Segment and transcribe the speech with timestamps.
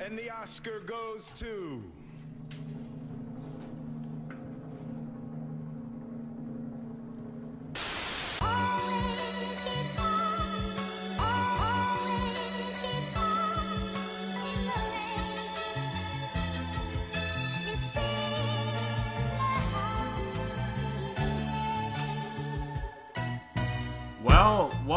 [0.00, 1.82] And the Oscar goes to.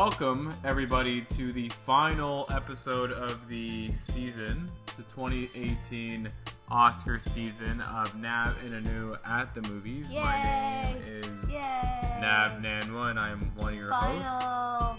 [0.06, 6.28] Welcome everybody to the final episode of the season, the 2018
[6.72, 10.12] Oscar season of Nav and Anu at the movies.
[10.12, 12.18] My name is Yay!
[12.20, 14.40] Nav Nanwa, and I am one of your hosts.
[14.44, 14.98] Final.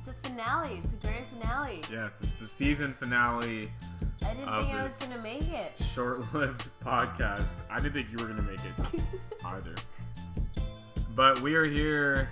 [0.00, 0.80] It's a finale.
[0.82, 1.82] It's a grand finale.
[1.88, 3.70] Yes, it's the season finale,
[4.24, 5.72] I didn't Of think I was gonna make it.
[5.94, 7.54] short-lived podcast.
[7.70, 9.02] I didn't think you were gonna make it
[9.44, 9.76] either,
[11.14, 12.28] but we are here,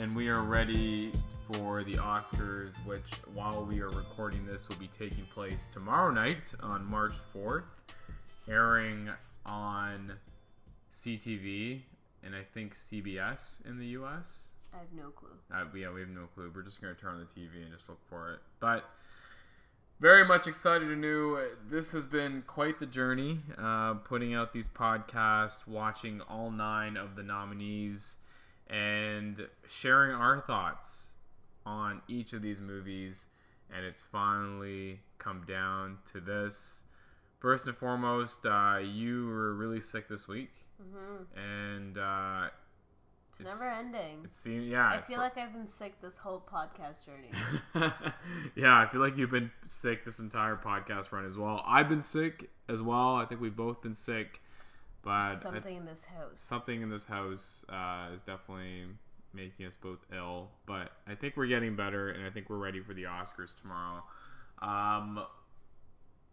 [0.00, 1.12] and we are ready
[1.50, 6.54] for the Oscars, which, while we are recording this, will be taking place tomorrow night
[6.62, 7.64] on March 4th,
[8.48, 9.08] airing
[9.46, 10.12] on
[10.90, 11.80] CTV
[12.22, 14.50] and I think CBS in the US.
[14.74, 15.28] I have no clue.
[15.52, 16.50] Uh, yeah, we have no clue.
[16.54, 18.40] We're just going to turn on the TV and just look for it.
[18.60, 18.84] But
[20.00, 21.42] very much excited to know.
[21.68, 27.16] This has been quite the journey, uh, putting out these podcasts, watching all nine of
[27.16, 28.18] the nominees,
[28.68, 31.12] and sharing our thoughts
[31.64, 33.26] on each of these movies.
[33.74, 36.84] And it's finally come down to this.
[37.40, 40.50] First and foremost, uh, you were really sick this week,
[40.80, 42.46] hmm and uh,
[43.38, 44.20] It's, never ending.
[44.24, 44.88] It seems, yeah.
[44.88, 47.30] I feel for- like I've been sick this whole podcast journey.
[48.56, 51.62] yeah, I feel like you've been sick this entire podcast run as well.
[51.66, 53.16] I've been sick as well.
[53.16, 54.40] I think we've both been sick,
[55.06, 56.32] but I- Something in this house.
[56.36, 58.86] something in this house uh, is definitely
[59.32, 60.50] making us both ill.
[60.66, 64.02] But I think we're getting better, and I think we're ready for the Oscars tomorrow.
[64.60, 65.24] Um,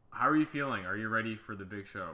[0.10, 0.86] how are you feeling?
[0.86, 2.10] Are you ready for the big show?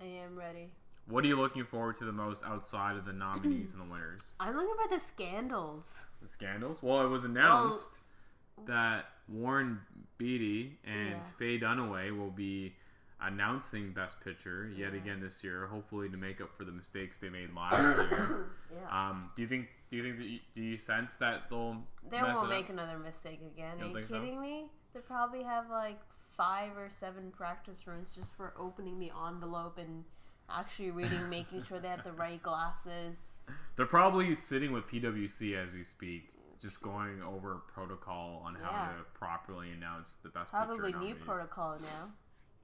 [0.00, 0.70] I am ready.
[1.08, 4.32] What are you looking forward to the most outside of the nominees and the winners?
[4.40, 5.96] I'm looking for the scandals.
[6.22, 6.82] the scandals.
[6.82, 7.98] Well, it was announced
[8.66, 9.80] that Warren
[10.18, 11.18] Beatty and Yeah.
[11.38, 12.74] Faye Dunaway will be
[13.20, 14.98] announcing Best Picture yet Yeah.
[15.00, 17.78] again this year, hopefully to make up for the mistakes they made last
[18.10, 18.50] year.
[18.74, 19.08] Yeah.
[19.10, 19.68] Um, do you think?
[19.90, 20.26] Do you think that?
[20.26, 21.76] You, do you sense that they'll?
[22.10, 22.70] they won't make up?
[22.70, 23.80] another mistake again.
[23.80, 24.20] Are you think so?
[24.20, 24.66] kidding me?
[24.94, 25.98] They probably have like
[26.30, 30.04] five or seven practice runs just for opening the envelope and
[30.50, 33.16] actually reading, making sure they have the right glasses.
[33.76, 38.88] They're probably sitting with PwC as we speak, just going over protocol on how Yeah.
[38.98, 42.10] to properly announce the Best Probably new protocol now.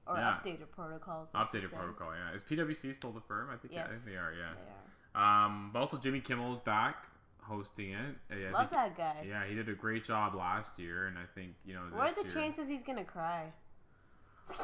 [0.05, 0.37] Or Yeah.
[0.43, 1.29] updated protocols.
[1.33, 2.33] Updated protocol, yeah.
[2.35, 3.49] Is PwC still the firm?
[3.49, 4.53] I think, I think they are, yeah.
[4.53, 5.45] They are.
[5.45, 7.07] Um, but also Jimmy Kimmel's back
[7.41, 8.15] hosting it.
[8.31, 9.25] Uh, Yeah, Love that guy.
[9.27, 11.81] Yeah, he did a great job last year, and I think you know.
[11.91, 13.53] What are the year- chances he's gonna cry?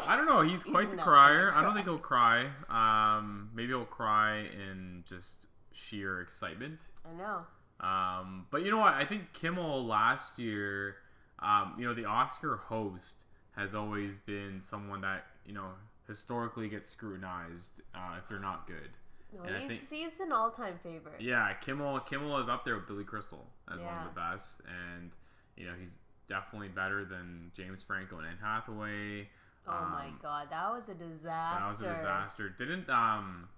[0.07, 0.41] I don't know.
[0.41, 1.49] He's He's quite the not crier.
[1.51, 2.49] gonna I don't think he'll cry.
[2.69, 6.87] Um, maybe he'll cry in just sheer excitement.
[7.05, 7.45] I know.
[7.79, 8.93] Um, but you know what?
[8.93, 10.97] I think Kimmel last year,
[11.39, 13.23] um, you know, the Oscar host
[13.59, 15.67] has always been someone that you know
[16.07, 18.89] historically gets scrutinized uh, if they're not good.
[19.35, 21.21] No, And I he's, think- he's an all-time favorite.
[21.21, 25.11] Yeah, Kimmel Kimmel is up there with Billy Crystal as one of the best, and
[25.55, 25.95] you know he's
[26.27, 29.29] definitely better than James Franco and Anne Hathaway.
[29.67, 31.61] Oh my Um, god, that was a disaster.
[31.61, 32.49] That was a disaster.
[32.49, 33.49] Didn't um,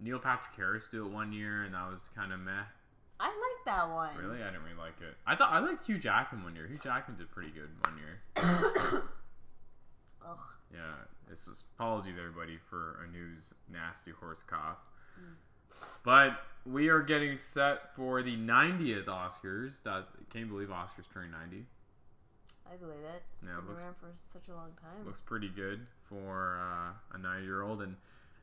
[0.00, 2.52] Neil Patrick Harris do it one year, and that was kind of meh.
[3.20, 4.16] I like that one.
[4.16, 5.14] Really, I didn't really like it.
[5.26, 6.66] I thought I liked Hugh Jackman one year.
[6.66, 9.02] Hugh Jackman did pretty good one year.
[10.28, 10.38] Ugh.
[10.72, 10.80] Yeah,
[11.30, 14.78] it's just apologies everybody for a news nasty hoarse cough.
[16.04, 19.82] But we are getting set for the 90th Oscars.
[19.84, 21.64] That can't believe Oscars turning 90.
[22.72, 23.22] I believe it.
[23.40, 25.04] It's Yeah, been looks- around for such a long time.
[25.04, 27.82] Looks pretty good for uh, a 90 year old.
[27.82, 27.96] And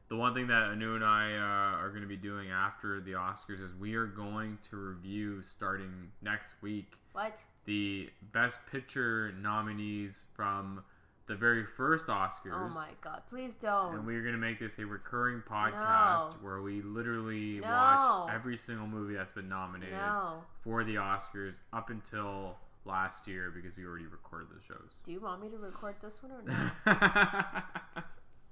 [0.07, 3.11] the one thing that Anu and I uh, are going to be doing after the
[3.13, 7.37] Oscars is we are going to review starting next week what?
[7.65, 10.83] the Best Picture nominees from
[11.29, 12.71] the very first oh Oscars.
[12.71, 13.93] Oh my god, please don't.
[13.95, 16.37] And we're gonna make this a recurring podcast No.
[16.41, 17.67] where we literally No.
[17.69, 20.43] watch every single movie that's been nominated no.
[20.63, 25.01] for the Oscars up until last year because we already recorded the shows.
[25.05, 27.63] Do you want me to record this one or not?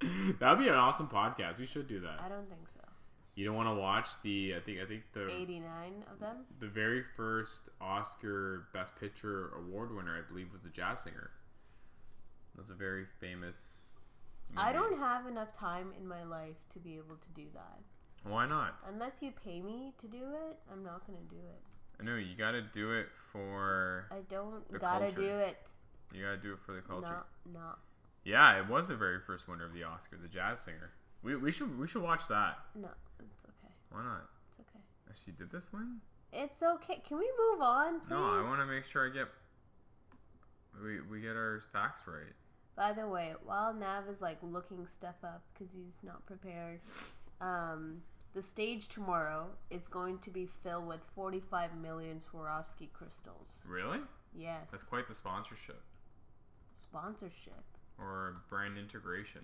[0.38, 1.58] That'd be an awesome podcast.
[1.58, 2.20] We should do that.
[2.24, 2.78] I don't think so.
[3.34, 6.36] You don't want to watch the I think I think the 89 of them?
[6.60, 11.30] the very first Oscar Best Picture award winner I believe was the Jazz Singer.
[12.58, 13.94] That's a very famous.
[14.56, 17.78] I don't have enough time in my life to be able to do that.
[18.28, 18.74] Why not?
[18.92, 21.60] Unless you pay me to do it, I'm not going to do it.
[22.00, 25.20] I know you got to do it for I don't The gotta culture.
[25.20, 25.68] do it.
[26.12, 27.22] you got to do it for the culture.
[27.46, 27.68] No, no.
[28.24, 30.90] Yeah, it was the very first winner of the Oscar, the jazz singer.
[31.22, 32.58] We, we should we should watch that.
[32.74, 32.88] No,
[33.20, 33.72] it's okay.
[33.90, 34.26] Why not?
[34.50, 34.80] It's okay.
[35.24, 36.00] She did this one?
[36.32, 37.00] It's okay.
[37.06, 38.10] Can we move on, please?
[38.10, 39.28] No, I want to make sure I get
[40.82, 42.34] we we get our facts right.
[42.78, 46.78] By the way, while Nav is like looking stuff up because he's not prepared,
[47.40, 48.02] um,
[48.34, 53.58] the stage tomorrow is going to be filled with 45 million Swarovski crystals.
[53.66, 53.98] Really?
[54.32, 54.68] Yes.
[54.70, 55.82] That's quite the sponsorship
[56.72, 57.64] sponsorship.
[57.98, 59.42] or brand integration.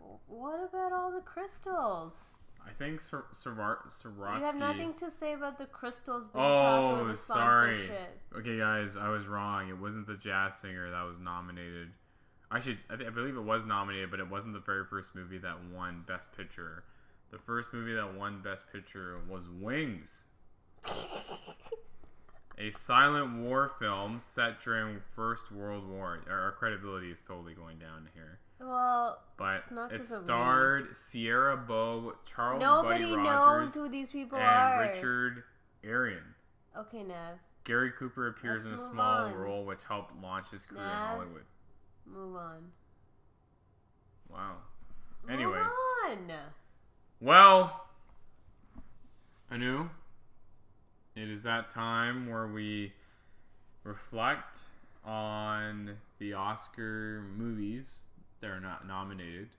[0.00, 2.30] W- What about all the crystals?
[2.66, 4.38] I think Sor- Sor- Swarovski.
[4.38, 7.90] You have nothing to say about the crystals about Oh, the sorry.
[8.34, 9.68] Okay, guys, I was wrong.
[9.68, 11.92] It wasn't the jazz singer that was nominated.
[12.54, 15.38] Actually, I, th- I believe it was nominated, but it wasn't the very first movie
[15.38, 16.84] that won Best Picture.
[17.30, 20.24] The first movie that won Best Picture was Wings,
[22.58, 26.20] a silent war film set during First World War.
[26.28, 28.38] Our, our credibility is totally going down here.
[28.60, 30.06] Well, But It's not it of me.
[30.06, 34.92] starred Clara Bow, Charles nobody Buddy knows Rogers, who these people and are.
[34.92, 35.44] Richard
[35.84, 36.22] Arlen.
[36.78, 39.34] Okay, Nav, Gary Cooper appears Let's in a small on.
[39.34, 41.44] role which helped launch his career in Hollywood.
[42.06, 42.72] Move on.
[44.30, 44.56] Wow.
[45.28, 45.70] Anyways.
[46.08, 46.30] Move on.
[47.20, 47.86] Well,
[49.50, 49.88] Anu,
[51.14, 52.92] it is that time where we
[53.84, 54.60] reflect
[55.04, 58.04] on the Oscar movies
[58.40, 59.50] that are not nominated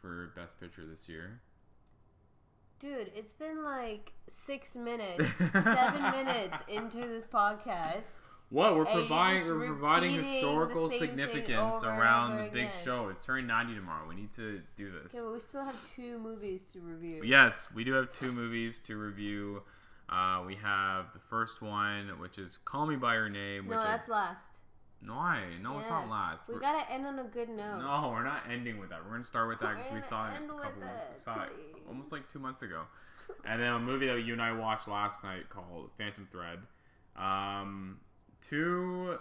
[0.00, 1.40] for Best Picture this year.
[2.80, 8.10] Dude, it's been like six minutes, seven minutes into this podcast.
[8.54, 12.72] What we're providing we're providing historical significance around the big again.
[12.84, 13.08] show.
[13.08, 14.08] It's turning 90 tomorrow.
[14.08, 15.12] We need to do this.
[15.12, 17.24] Okay, well, we still have two movies to review.
[17.24, 19.62] Yes, we do have two movies to review.
[20.08, 23.80] Uh, we have the first one, which is "Call Me by Your Name." Which No,
[23.80, 24.50] is, that's last.
[25.02, 26.46] no, I no, it's not last.
[26.46, 27.80] We We're- gotta end on a good note.
[27.80, 29.04] no, we're not ending with that.
[29.04, 31.50] We're gonna start with that because we saw it a couple months, it, saw it
[31.88, 32.82] almost like two months ago.
[33.44, 36.60] And then a movie that you and I watched last night called Phantom Thread.
[37.16, 37.98] Um,
[38.48, 39.18] two,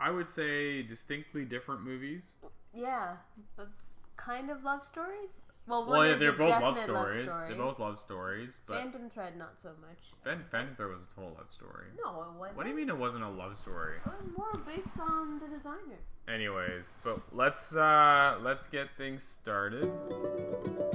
[0.00, 2.36] I would say, distinctly different movies.
[2.74, 3.16] Yeah,
[3.56, 3.68] but
[4.16, 5.42] kind of love stories.
[5.66, 7.30] Well, Well, yeah, they're both love definite stories.
[7.30, 7.48] story.
[7.48, 9.98] They're both love stories, but Phantom Thread, not so much.
[10.24, 11.86] Phan- Phantom Thread was a total love story.
[12.02, 12.56] No, it wasn't.
[12.56, 13.98] What do you mean it wasn't a love story?
[14.04, 15.98] It was more based on the designer.
[16.26, 19.84] Anyways, but let's uh let's get things started.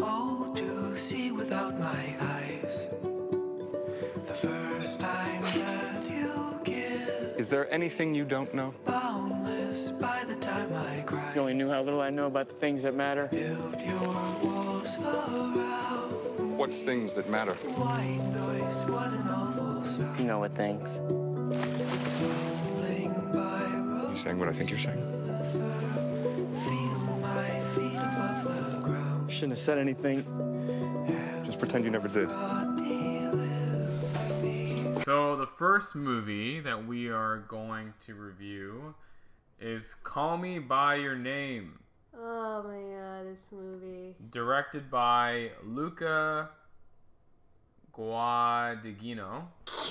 [0.01, 2.87] all to see without my eyes.
[4.27, 6.04] The first time that you give,
[7.45, 8.73] Is there anything you don't know?
[8.87, 11.31] boundless by the time I cry.
[11.35, 13.27] You only knew how little I know about the things that matter.
[13.27, 13.99] Build your
[14.41, 16.57] walls around.
[16.57, 17.53] What things that matter?
[17.53, 20.19] White noise, what an awful sound.
[20.19, 20.97] You know what things.
[22.23, 23.61] Rolling by
[23.93, 24.97] road, You saying what I think you're saying?
[26.65, 29.31] feel my feet above the ground.
[29.31, 30.25] Shouldn't have said anything.
[31.45, 32.31] Just pretend you never did.
[35.03, 38.93] So the first movie that we are going to review
[39.59, 41.79] is Call Me by Your Name,
[42.17, 44.15] Oh my god, this movie.
[44.31, 46.49] directed by Luca
[47.93, 49.43] Guadagnino.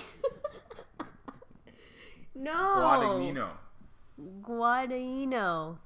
[2.36, 2.50] No.
[2.52, 3.48] Guadagnino.
[4.42, 5.76] Guadagnino.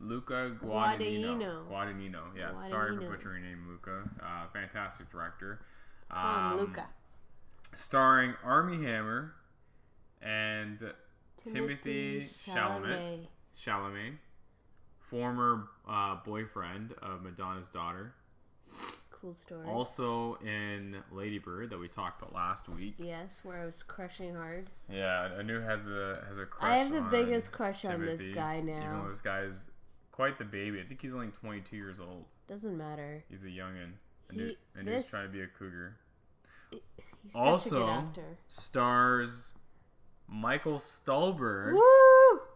[0.00, 1.66] Luca Guadagnino.
[1.66, 1.66] Guadagnino.
[1.66, 2.20] Guadagnino.
[2.36, 4.02] Yeah, sorry for butchering your name, Luca.
[4.22, 5.60] Uh, fantastic director.
[6.10, 6.86] Um, Luca.
[7.74, 9.32] Starring Armie Hammer
[10.20, 10.78] and
[11.42, 13.26] Timothee, Chalamet.
[13.58, 14.14] Chalamet,
[15.10, 18.14] former uh, boyfriend of Madonna's daughter,
[19.10, 19.66] Cool story.
[19.68, 22.94] also in Lady Bird that we talked about last week.
[22.98, 24.68] yes, where I was crushing hard.
[24.90, 26.70] Yeah, Anu has a has a crush.
[26.70, 29.02] I have the biggest crush on this Timothee, guy Even now.
[29.02, 29.68] though this guy's
[30.10, 30.80] quite the baby.
[30.80, 32.24] I think he's only 22 years old.
[32.48, 33.22] Doesn't matter.
[33.30, 33.92] He's a youngin.
[34.30, 35.96] Anu, He- Anu's this- trying to be a cougar.
[37.22, 38.04] He's Also
[38.48, 39.52] stars
[40.28, 41.74] Michael Stuhlbarg.
[41.74, 42.12] Woo!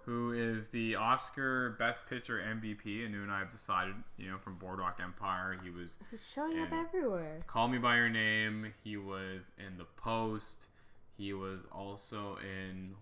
[0.06, 3.04] who is the Oscar Best Picture MVP.
[3.04, 6.61] And you and I have decided, you know, from Boardwalk Empire, he was He's showing
[6.61, 7.40] up everywhere.
[7.49, 8.73] Call Me by Your Name.
[8.85, 10.68] He was in The Post.
[11.18, 12.94] He was also in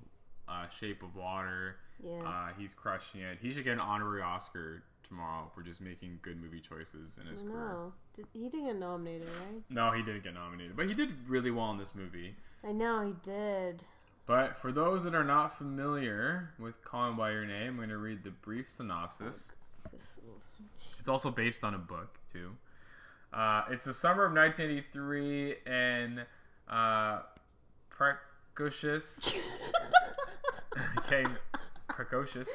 [0.49, 1.76] uh, Shape of Water.
[2.02, 2.23] Yeah.
[2.25, 3.38] Uh, he's crushing it.
[3.40, 7.42] He should get an honorary Oscar tomorrow for just making good movie choices in his
[7.42, 7.54] career.
[7.54, 9.62] no, Did, he didn't get nominated, right?
[9.70, 12.34] No, he didn't get nominated, but he did really well in this movie.
[12.66, 13.84] I know he did.
[14.26, 17.90] But for those that are not familiar with Call Me by Your Name, I'm going
[17.90, 19.52] to read the brief synopsis.
[20.99, 22.52] It's also based on a book too.
[23.32, 26.25] Uh, it's the summer of 1983, and
[26.70, 27.20] uh,
[27.90, 29.37] precocious,
[30.99, 31.25] okay,
[31.88, 32.49] precocious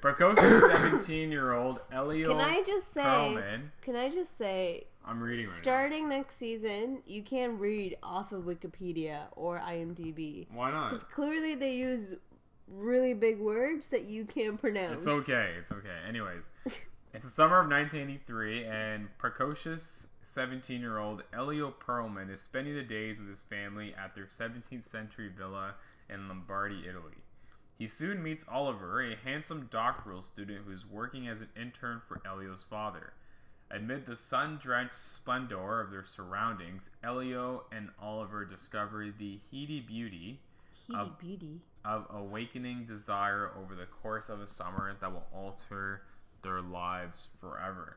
[0.00, 3.02] Precocious 17 year old Elio Can I just say?
[3.02, 3.62] Perlman.
[3.82, 4.86] Can I just say?
[5.04, 10.46] I'm reading right Starting next season, you can read off of Wikipedia or IMDb.
[10.52, 10.90] Why not?
[10.90, 12.14] because clearly they use
[12.68, 15.02] really big words that you can't pronounce.
[15.02, 15.52] It's okay.
[15.58, 15.88] It's okay.
[16.08, 16.50] Anyways,
[17.14, 22.82] it's the summer of 1983, and precocious 17 year old Elio Perlman is spending the
[22.82, 25.74] days with his family at their 17th century villa
[26.08, 27.16] in Lombardy, Italy.
[27.80, 32.20] He soon meets Oliver, a handsome doctoral student who is working as an intern for
[32.26, 33.14] Elio's father.
[33.70, 40.40] Amid the sun drenched splendor of their surroundings, Elio and Oliver discover the heady beauty
[40.94, 41.16] of-
[41.82, 46.02] of awakening desire over the course of a summer that will alter
[46.42, 47.96] their lives forever.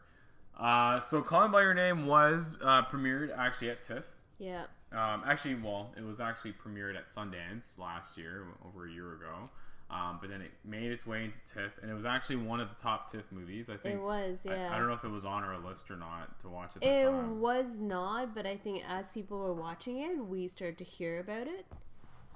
[0.57, 4.05] Uh, so, Call Me by Your Name was uh, premiered actually at TIFF.
[4.37, 4.63] Yeah.
[4.93, 9.49] Um, actually, well, it was actually premiered at Sundance last year, over a year ago.
[9.93, 12.67] Um, but then it made its way into TIFF, and it was actually one of
[12.69, 13.69] the top TIFF movies.
[13.69, 14.73] I think It was, I- yeah.
[14.73, 16.87] I, don't know if it was on our list or not to watch at the
[17.01, 17.39] It time.
[17.39, 21.47] was not, but I think as people were watching it, we started to hear about
[21.47, 21.67] it.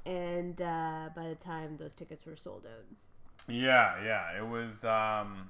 [0.05, 2.85] And uh, by the time those tickets were sold out,
[3.47, 4.83] Yeah, yeah, it was.
[4.85, 5.49] Um,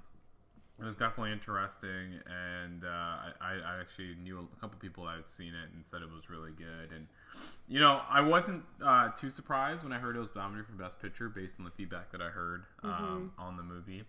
[0.79, 5.27] it was definitely interesting, and uh, I, I actually knew a couple people that had
[5.27, 6.91] seen it and said it was really good.
[6.95, 7.07] And
[7.67, 11.01] you know, I wasn't uh, too surprised when I heard it was nominated for Best
[11.01, 14.03] Picture based on the feedback that I heard um, on the movie.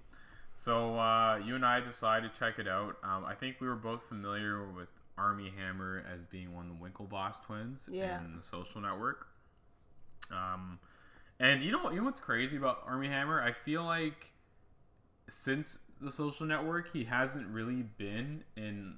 [0.54, 2.96] So uh, you and I decided to check it out.
[3.04, 6.84] Um, I think we were both familiar with Armie Hammer as being one of the
[6.84, 8.18] Winklevoss twins Yeah.
[8.24, 9.28] in The Social Network.
[10.30, 10.78] Um,
[11.40, 13.40] and you know, you know what's crazy about Armie Hammer?
[13.40, 14.32] I feel like
[15.28, 18.96] since The Social Network, he hasn't really been in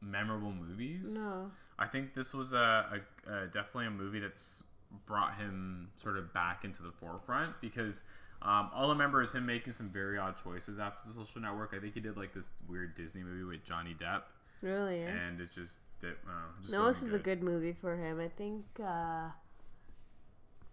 [0.00, 1.16] memorable movies.
[1.16, 4.62] no, I think this was a, a, a definitely a movie that's
[5.04, 8.04] brought him sort of back into the forefront because
[8.42, 11.74] um, all I remember is him making some very odd choices after the Social Network.
[11.76, 14.22] I think he did like this weird Disney movie with Johnny Depp,
[14.60, 15.00] really.
[15.00, 15.08] Yeah.
[15.08, 18.20] and it just, did, uh, just No, this is a good movie for him.
[18.20, 18.64] I think.
[18.82, 19.30] Uh,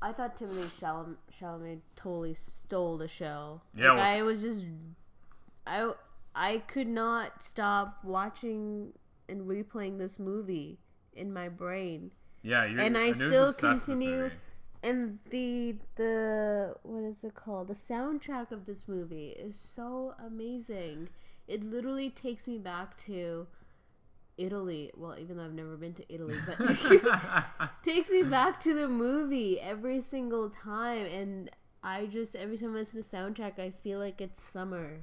[0.03, 3.61] I thought Timothee Chalamet, Chalamet totally stole the show.
[3.75, 4.65] Yeah, like, well, I was just,
[5.65, 5.93] I
[6.35, 8.91] I could not stop watching
[9.29, 10.79] and replaying this movie
[11.13, 12.11] in my brain.
[12.41, 14.31] Yeah, you're, And I he still obsessed with this continue-
[14.83, 17.69] And the the what is it called?
[17.69, 21.07] The soundtrack of this movie is so amazing.
[21.47, 23.47] It literally takes me back to
[24.37, 24.91] Italy.
[24.95, 26.57] Well, even though I've never been to Italy, but
[27.83, 31.49] takes me back to the movie every single time and
[31.83, 34.99] I just every time I listen to soundtrack I feel like it's summer.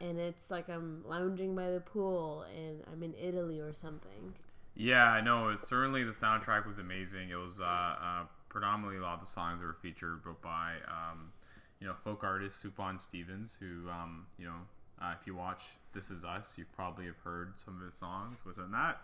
[0.00, 4.34] And it's like I'm lounging by the pool and I'm in Italy or something.
[4.74, 5.48] Yeah, I know.
[5.48, 7.30] It was, certainly, the soundtrack was amazing.
[7.30, 10.74] It was uh, uh, predominantly a lot of the songs that were featured, but by
[10.88, 11.32] um,
[11.80, 14.66] you know folk artist Sufjan Stevens, who um, you know
[15.02, 18.44] uh, if you watch This Is Us, you probably have heard some of his songs
[18.44, 19.00] within that.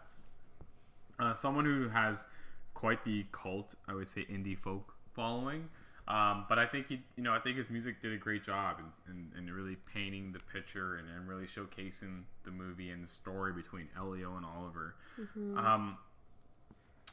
[1.18, 2.26] Uh, someone who has
[2.74, 5.68] quite the cult, I would say, indie folk following.
[6.06, 8.76] Um, but I think he, you know, I think his music did a great job
[8.78, 13.08] in, in, in really painting the picture and, and really showcasing the movie and the
[13.08, 14.94] story between Elio and Oliver.
[15.58, 15.98] Um,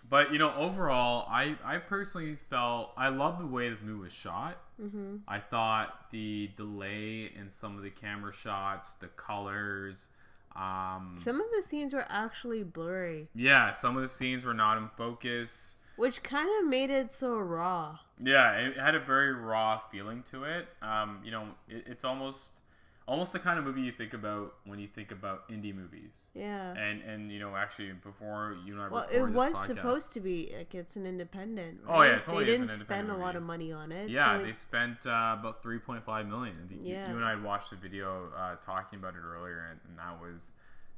[0.10, 4.14] but you know, overall, I I personally felt I love the way this movie was
[4.14, 4.58] shot.
[4.82, 5.18] Mm-hmm.
[5.28, 10.10] I thought the delay in some of the camera shots, the colors,
[10.56, 14.78] um, Some of the scenes were actually blurry, yeah, some of the scenes were not
[14.78, 15.78] in focus.
[15.98, 18.00] which kind of made it so raw.
[18.22, 20.68] Yeah, it had a very raw feeling to it.
[20.82, 22.62] Um, you know, it, it's almost
[23.08, 26.32] almost the kind of movie you think about when you think about indie movies.
[26.34, 26.72] Yeah.
[26.76, 30.20] And and you know, actually, before you and I Well, it was podcast- supposed to
[30.20, 31.82] be like it's an independent.
[31.88, 32.24] Oh, yeah, right?
[32.24, 34.10] totally they didn't spend independent a lot of money on it.
[34.10, 36.68] Yeah, so they it- spent uh, about three point five million.
[36.72, 37.10] You- Yeah.
[37.10, 40.54] You and I watched the video uh, talking about it earlier, and, and that was,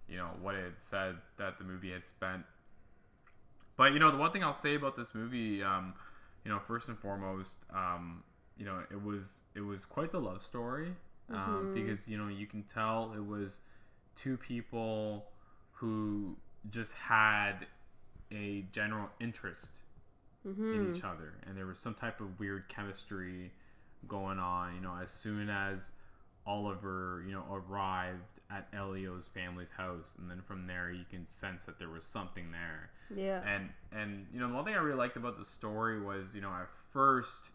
[0.08, 2.44] you know, what it said that the movie had spent.
[3.76, 5.94] But you know, the one thing I'll say about this movie, um,
[6.44, 8.24] you know, first and foremost, um,
[8.58, 10.96] you know, it was it was quite the love story
[11.34, 13.60] um, because you know you can tell it was
[14.16, 15.26] two people
[15.74, 16.36] who
[16.70, 17.68] just had
[18.32, 19.80] a general interest
[20.74, 21.34] in each other.
[21.46, 23.52] And there was some type of weird chemistry
[24.08, 25.92] going on you know as soon as
[26.46, 30.16] oliver you know arrived at elio's family's house.
[30.20, 32.92] And then from there you can sense that there was something there.
[33.14, 33.42] Yeah.
[33.46, 36.42] and and you know the one thing i really liked about the story was you
[36.42, 37.50] know at first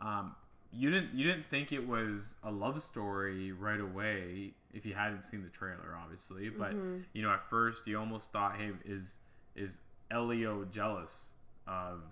[0.00, 0.34] um
[0.72, 5.22] you didn't you didn't think it was a love story right away if you hadn't
[5.22, 6.98] seen the trailer obviously but mm-hmm.
[7.12, 9.18] you know at first you almost thought hey is
[9.56, 11.32] is elio jealous
[11.66, 12.02] of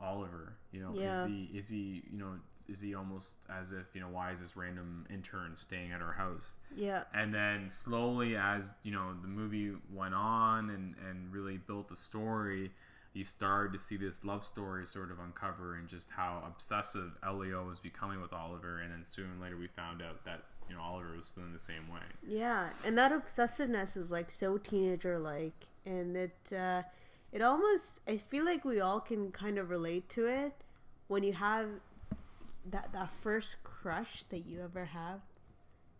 [0.00, 1.20] oliver you know Yeah.
[1.20, 2.34] is he is he you know
[2.68, 6.12] is he almost as if you know why is this random intern staying at our
[6.12, 6.56] house?
[6.76, 7.04] Yeah.
[7.14, 11.96] and then slowly as you know the movie went on and and really built the
[11.96, 12.70] story
[13.18, 17.66] you started to see this love story sort of uncover and just how obsessive Elio
[17.66, 21.16] was becoming with Oliver and then soon later we found out that you know Oliver
[21.16, 26.16] was feeling the same way Yeah, and that obsessiveness is like so teenager like, and
[26.16, 26.82] it uh,
[27.32, 30.52] it almost I feel like we all can kind of relate to it
[31.08, 31.66] when you have
[32.70, 35.20] that that first crush that you ever have,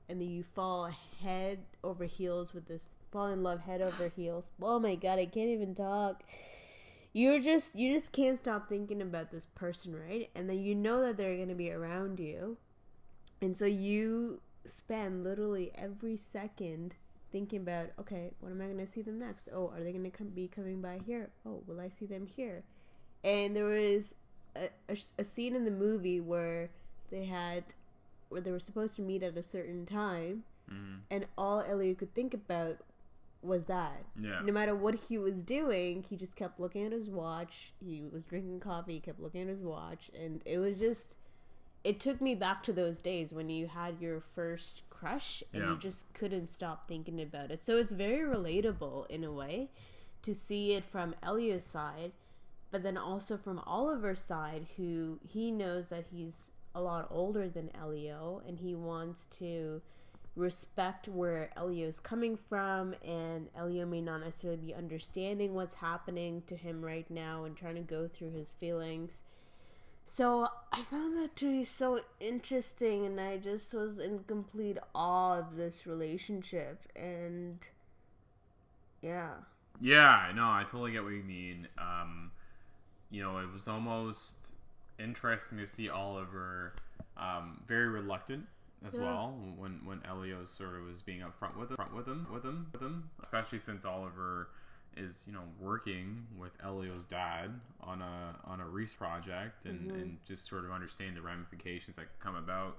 [0.09, 0.89] and then you fall
[1.21, 4.45] head over heels with this fall in love head over heels.
[4.63, 6.23] Oh my god, I can't even talk.
[7.13, 10.31] You're just you just can't stop thinking about this person, right?
[10.35, 12.59] And then you know that they're gonna be around you,
[13.41, 16.95] and so you spend literally every second
[17.31, 19.49] thinking about, okay, when am I going to see them next?
[19.53, 21.31] Oh, are they going to come, be coming by here?
[21.47, 22.63] Oh, will I see them here?
[23.25, 24.15] And there was
[24.57, 26.71] a, a, a scene in the movie where
[27.11, 27.65] they had,
[28.29, 30.97] where they were supposed to meet at a certain time, mm-hmm.
[31.11, 32.79] and all Elliot could think about
[33.49, 34.05] was that.
[34.21, 34.41] Yeah.
[34.45, 37.73] No matter what he was doing, he just kept looking at his watch.
[37.85, 41.17] He was drinking coffee, he kept looking at his watch, and it was just
[41.85, 45.71] it took me back to those days when you had your first crush and Yeah.
[45.73, 47.65] you just couldn't stop thinking about it.
[47.65, 49.71] So it's very relatable in a way
[50.23, 52.13] to see it from Elio's side,
[52.73, 57.71] but then also from Oliver's side, who he knows that he's a lot older than
[57.75, 59.81] Elio and he wants to
[60.39, 66.57] respect where Elio's coming from and Elio may not necessarily be understanding what's happening to
[66.57, 69.23] him right now and trying to go through his feelings.
[70.05, 75.39] So I found that to be so interesting, and I just was in complete awe
[75.39, 76.87] of this relationship.
[76.97, 77.59] And
[79.03, 79.33] yeah,
[79.81, 81.69] Yeah, no, I totally get what you mean.
[81.77, 82.31] Um,
[83.11, 84.53] you know, it was almost
[84.99, 86.73] interesting to see Oliver
[87.19, 88.47] um, very reluctant
[88.87, 89.03] as Yeah.
[89.03, 92.45] well when when Elio sort of was being upfront with him, front with him, with
[92.45, 93.11] him, with him.
[93.23, 94.51] Especially since Oliver
[94.97, 100.19] is you know working with Elio's dad on a on a Reese project and and
[100.25, 102.79] just sort of understanding the ramifications that come about.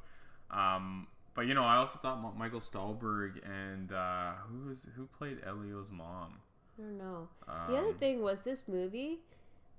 [0.51, 5.39] Um, but you know, I also thought Michael Stuhlbarg and uh, who was who played
[5.45, 6.39] Elio's mom.
[6.77, 7.27] I don't know.
[7.45, 9.19] the other Um, thing was this movie,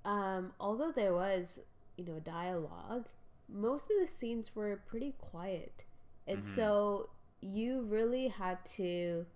[0.04, 1.60] um, although there was,
[1.96, 3.06] you know, dialogue,
[3.48, 5.84] most of the scenes were pretty quiet.
[6.30, 6.54] And Mm-hmm.
[6.54, 7.08] so
[7.40, 9.26] you really had to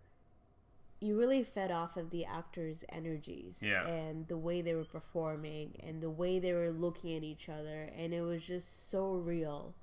[1.01, 3.87] you really fed off of the actors' energies Yeah.
[3.87, 7.91] and the way they were performing and the way they were looking at each other
[7.97, 9.75] and it was just so real.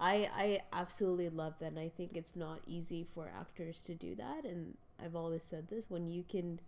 [0.00, 4.16] I I absolutely love that and I think it's not easy for actors to do
[4.16, 6.58] that and I've always said this when you can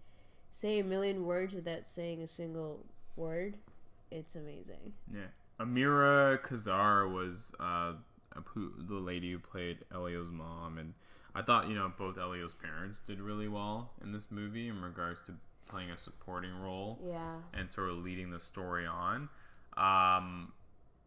[0.52, 3.56] say a million words without saying a single word,
[4.10, 4.92] it's amazing.
[5.12, 5.30] Yeah.
[5.58, 7.92] Amira Casar was uh,
[8.44, 10.94] who, the lady who played Elio's mom, and
[11.34, 15.22] I thought you know both Elio's parents did really well in this movie in regards
[15.24, 15.32] to
[15.68, 17.36] playing a supporting role Yeah.
[17.52, 19.28] and sort of leading the story on.
[19.76, 20.52] Um,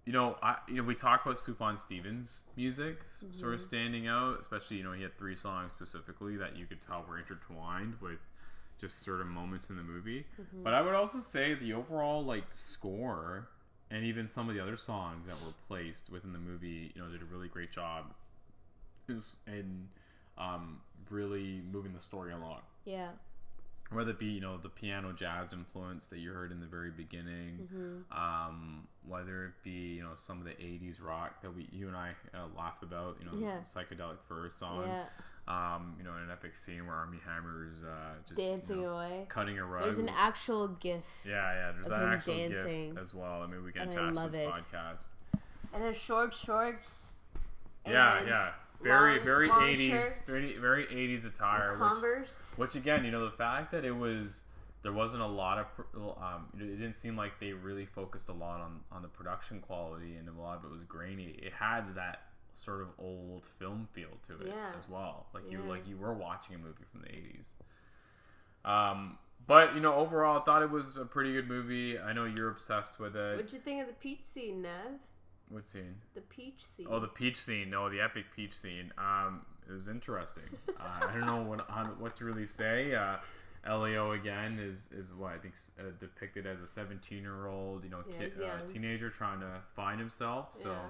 [0.06, 4.08] you know, I you know we talked about Sufjan Stevens' music s- sort of standing
[4.08, 7.96] out, especially you know he had three songs specifically that you could tell were intertwined
[8.02, 8.20] with
[8.80, 10.26] just certain moments in the movie.
[10.64, 13.50] But I would also say the overall like score
[13.92, 17.10] and even some of the other songs that were placed within the movie, you know,
[17.10, 18.06] did a really great job
[19.48, 19.88] in
[20.38, 23.10] um, really moving the story along Yeah.
[23.92, 26.92] whether it be you know the piano jazz influence that you heard in the very
[26.92, 27.68] beginning,
[28.12, 31.98] um, whether it be you know some of the '80s rock that we you and
[31.98, 33.58] I uh, laugh about, you know, Yeah.
[33.58, 35.06] the psychedelic furs song, Yeah.
[35.48, 37.88] Um, you know, an epic scene where Armie Hammer's uh,
[38.28, 39.26] just you Dancing know, away.
[39.30, 39.82] cutting a rug.
[39.82, 41.04] There's an actual gif.
[41.26, 41.72] yeah, yeah.
[41.72, 42.90] There's of that actual dancing.
[42.90, 43.42] gift as well.
[43.42, 44.50] I mean, we can And I attach love this it.
[44.52, 45.06] podcast.
[45.74, 47.08] And his short shorts.
[47.88, 48.50] Yeah, yeah.
[48.82, 51.72] Very, long- very long 80s, shirts, very, very 80s attire.
[51.72, 52.54] which- Converse.
[52.56, 54.44] Which again, you know, the fact that it was
[54.84, 55.66] there wasn't a lot of
[56.22, 60.16] um, it didn't seem like they really focused a lot on on the production quality,
[60.16, 61.36] and a lot of it was grainy.
[61.42, 62.22] It had that
[62.60, 64.72] sort of old film feel to it Yeah.
[64.78, 65.70] as well, like you Yeah.
[65.70, 67.54] like you were watching a movie from the eighties.
[68.66, 69.18] Um,
[69.48, 71.98] but you know, overall, I thought it was a pretty good movie.
[71.98, 73.36] I know you're obsessed with it.
[73.38, 75.00] What'd you think of the peach scene, Nev?
[75.48, 75.96] what scene?
[76.14, 76.86] The peach scene.
[76.90, 77.72] Oh, the peach scene.
[77.72, 78.94] No, the epic peach scene.
[79.00, 80.44] Um, it was interesting.
[80.80, 82.94] uh, I don't know what what to really say.
[82.94, 83.18] Uh,
[83.66, 87.90] Elio again is is what I think uh, depicted as a 17 year old, you
[87.90, 90.54] know, Yeah, kid, uh, teenager trying to find himself.
[90.54, 90.90] So Yeah.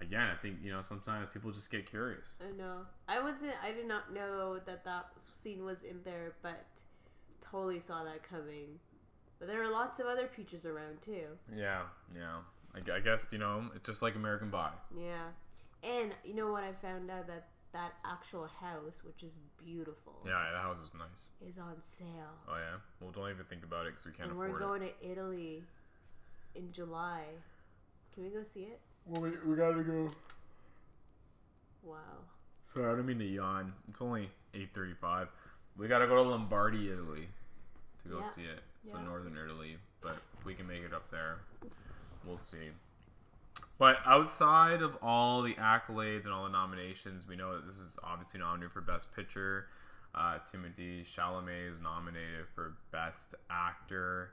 [0.00, 2.36] Again, I think you know sometimes people just get curious.
[2.40, 2.78] I know.
[3.08, 3.52] I wasn't.
[3.62, 6.64] I did not know that that scene was in there, but
[7.40, 8.78] totally saw that coming.
[9.38, 11.26] But there are lots of other peaches around too.
[11.54, 11.82] Yeah,
[12.14, 12.38] yeah.
[12.74, 14.72] I, I guess you know it's just like American Pie.
[14.98, 15.28] Yeah.
[15.82, 20.50] And you know what I found out that that actual house, which is beautiful, Yeah,
[20.52, 21.30] the house is nice.
[21.46, 22.32] is on sale.
[22.48, 22.76] Oh yeah.
[23.00, 25.62] Well, don't even think about it because we can't and we're afford going to Italy
[26.54, 27.22] in July.
[28.14, 28.80] Can we go see it?
[29.06, 29.10] It.
[29.12, 30.08] Well, we, we gotta go.
[31.82, 31.96] Wow.
[32.62, 33.72] Sorry, I don't mean to yawn.
[33.88, 35.28] It's only eight thirty-five.
[35.76, 37.28] We gotta go to Lombardy, Italy,
[38.02, 38.24] to go Yeah.
[38.24, 38.62] see it.
[38.84, 39.04] So Yeah.
[39.04, 41.38] northern Italy, but if we can make it up there,
[42.24, 42.70] we'll see.
[43.78, 47.98] But outside of all the accolades and all the nominations, we know that this is
[48.02, 49.68] obviously nominated for Best Picture.
[50.14, 54.30] Uh, Timothee Chalamet is nominated for Best Actor.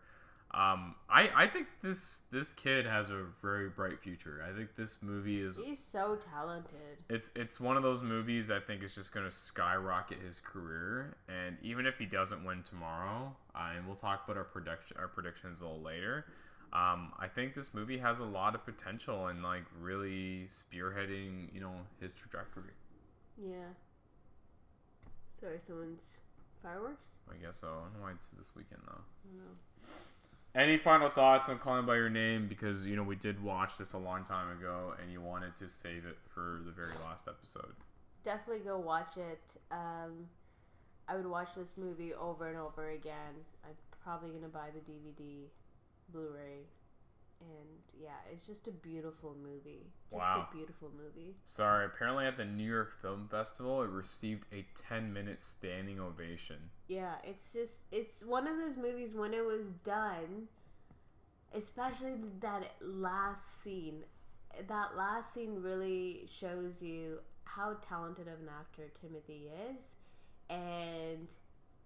[0.53, 4.43] Um, I, I think this this kid has a very bright future.
[4.45, 7.03] I think this movie is He's so talented.
[7.09, 11.15] it's it's one of those movies I think is just going to skyrocket his career.
[11.29, 15.07] And even if he doesn't win tomorrow, uh, and we'll talk about our prediction our
[15.07, 16.25] predictions a little later.
[16.73, 21.61] Um, I think this movie has a lot of potential and like really spearheading, you
[21.61, 22.73] know, his trajectory.
[23.37, 23.71] Yeah.
[25.39, 26.19] Sorry, someone's
[26.61, 27.09] fireworks?
[27.29, 27.67] I guess so.
[27.67, 29.01] I don't know why it's this weekend though.
[29.01, 29.55] I don't know.
[30.53, 32.47] Any final thoughts on Call Me by Your Name?
[32.47, 35.69] Because you know we did watch this a long time ago, and you wanted to
[35.69, 37.73] save it for the very last episode.
[38.23, 39.57] Definitely go watch it.
[39.71, 40.27] Um,
[41.07, 43.33] I would watch this movie over and over again.
[43.63, 45.43] I'm probably gonna buy the DVD,
[46.11, 46.65] Blu-ray,
[47.41, 47.67] and
[48.01, 49.87] yeah, it's just a beautiful movie.
[50.09, 50.47] Just Wow.
[50.51, 51.35] a beautiful movie.
[51.43, 56.69] Sorry, apparently at the New York Film Festival, it received a 10 minute standing ovation.
[56.87, 60.47] Yeah, it's just it's one of those movies when it was done,
[61.53, 64.03] especially that last scene.
[64.67, 69.91] That last scene really shows you how talented of an actor Timothee is,
[70.49, 71.27] and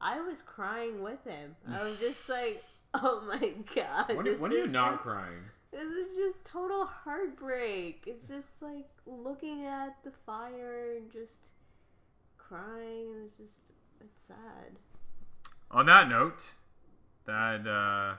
[0.01, 1.55] I was crying with him.
[1.71, 2.63] I was just like,
[3.03, 5.43] "Oh my god!" When, when are you not just- crying?
[5.71, 8.03] This is just total heartbreak.
[8.07, 11.49] It's just like looking at the fire and just
[12.37, 14.77] crying, it's just it's sad.
[15.71, 16.45] On that note,
[17.25, 18.15] that uh,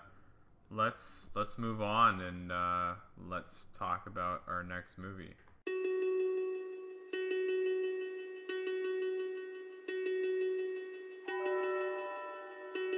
[0.71, 2.95] let's let's move on and uh,
[3.27, 5.35] let's talk about our next movie.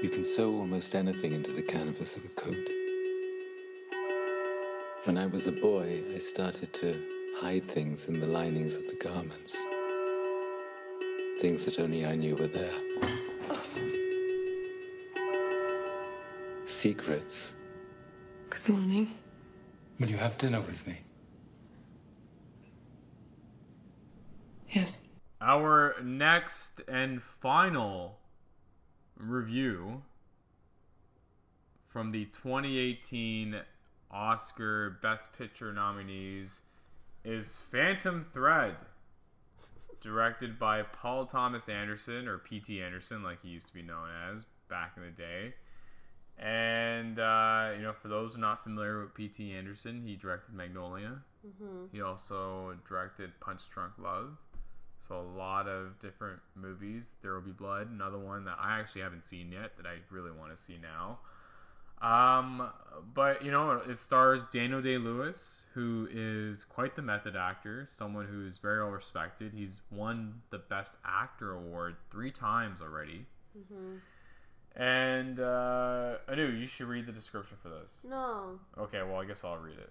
[0.00, 2.68] You can sew almost anything into the canvas of a coat.
[5.02, 7.02] When I was a boy, I started to
[7.40, 9.56] hide things in the linings of the garments.
[11.40, 12.78] Things that only I knew were there.
[16.66, 17.54] Secrets.
[18.50, 19.12] Good morning.
[19.98, 21.00] Will you have dinner with me?
[24.70, 24.96] Yes.
[25.40, 28.20] Our next and final
[29.18, 30.02] review
[31.87, 33.57] from the 2018
[34.11, 36.62] Oscar Best Picture nominees
[37.24, 38.76] is Phantom Thread,
[40.00, 42.81] directed by Paul Thomas Anderson, or P.T.
[42.83, 45.54] Anderson, like he used to be known as back in the day.
[46.38, 49.52] And, uh, you know, for those not familiar with P.T.
[49.52, 51.18] Anderson, he directed Magnolia.
[51.92, 54.37] He also directed Punch Drunk Love.
[55.00, 57.14] So a lot of different movies.
[57.22, 57.90] There will be blood.
[57.90, 61.18] Another one that I actually haven't seen yet that I really want to see now.
[62.00, 62.70] Um,
[63.14, 68.26] but you know, it stars Daniel Day Lewis, who is quite the method actor, someone
[68.26, 69.52] who's very well respected.
[69.52, 73.26] He's won the Best Actor award three times already.
[74.76, 78.04] And uh, Anu, you should read the description for this.
[78.08, 79.90] No, Okay, well, I guess I'll read it.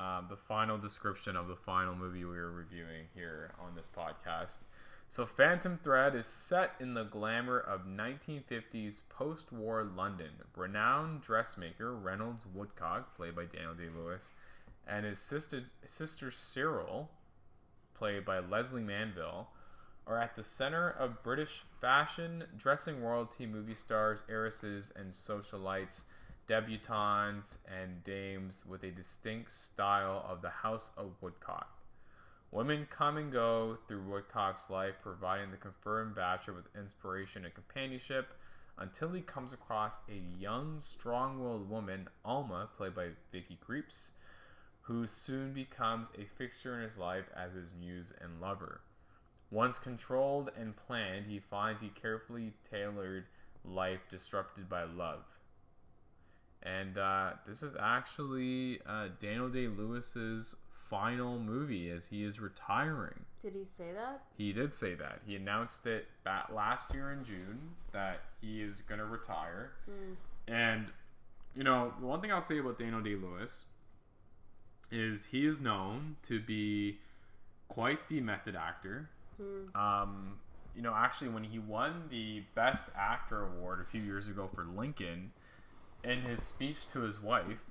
[0.00, 4.60] Um, the final description of the final movie we are reviewing here on this podcast.
[5.10, 10.30] So, Phantom Thread is set in the glamour of 1950s post war London.
[10.56, 14.30] Renowned dressmaker Reynolds Woodcock, played by Daniel Day Lewis,
[14.88, 17.10] and his sister, sister Cyril,
[17.92, 19.48] played by Lesley Manville,
[20.06, 26.04] are at the center of British fashion, dressing royalty movie stars, heiresses, and socialites,
[26.50, 31.78] debutantes, and dames with a distinct style of the House of Woodcock.
[32.50, 38.34] Women come and go through Woodcock's life, providing the confirmed bachelor with inspiration and companionship
[38.78, 44.10] until he comes across a young, strong willed woman, Alma, played by Vicky Krieps,
[44.80, 48.80] who soon becomes a fixture in his life as his muse and lover.
[49.52, 53.26] Once controlled and planned, he finds he carefully tailored
[53.64, 55.22] life disrupted by love.
[56.62, 63.24] And uh, this is actually uh, Daniel Day Lewis's final movie as he is retiring.
[63.40, 64.22] did he say that?
[64.36, 65.20] He did say that.
[65.26, 67.60] He announced it back last year in June
[67.92, 69.70] that he is going to retire.
[70.48, 70.86] And,
[71.56, 73.66] you know, the one thing I'll say about Daniel Day Lewis
[74.90, 76.98] is he is known to be
[77.68, 79.08] quite the method actor.
[79.74, 80.38] Um,
[80.76, 84.64] you know, actually, when he won the Best Actor award a few years ago for
[84.64, 85.32] Lincoln,
[86.04, 87.64] in his speech to his wife,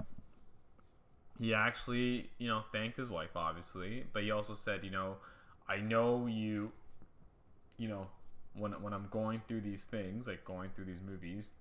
[1.39, 5.15] he actually, you know, thanked his wife, obviously, but he also said, you know,
[5.67, 6.71] I know you,
[7.77, 8.07] you know,
[8.53, 11.51] when when I'm going through these things, like going through these movies,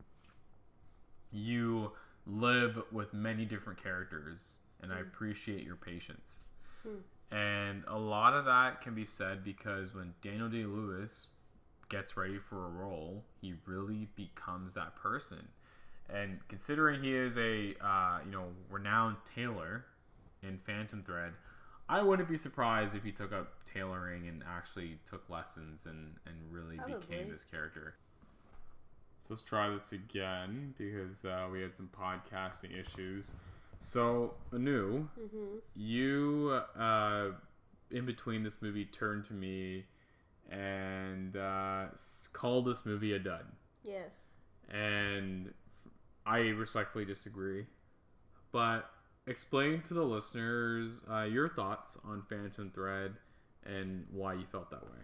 [1.30, 1.92] you
[2.26, 5.02] live with many different characters, and I hmm.
[5.02, 6.44] appreciate your patience.
[6.82, 7.34] Hmm.
[7.34, 11.28] And a lot of that can be said because when Daniel Day Lewis
[11.88, 15.48] gets ready for a role, he really becomes that person.
[16.12, 19.84] And considering he is a uh, you know renowned tailor
[20.42, 21.32] in Phantom Thread,
[21.88, 26.36] I wouldn't be surprised if he took up tailoring and actually took lessons and and
[26.50, 27.94] really became this character.
[29.16, 33.34] So let's try this again because uh, we had some podcasting issues.
[33.80, 35.08] So Anu,
[35.74, 37.30] you uh,
[37.90, 39.84] in between this movie turned to me
[40.50, 41.86] and uh,
[42.32, 43.44] called this movie a dud
[43.82, 44.32] Yes.
[44.70, 45.52] and
[46.28, 47.66] I respectfully disagree.
[48.52, 48.90] But
[49.26, 53.14] explain to the listeners uh, your thoughts on Phantom Thread
[53.64, 55.00] and why you felt that way.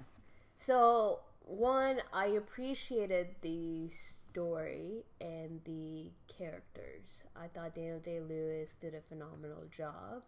[0.59, 7.25] So, one, I appreciated the story and the characters.
[7.37, 10.23] I thought Daniel Day Lewis did a phenomenal job.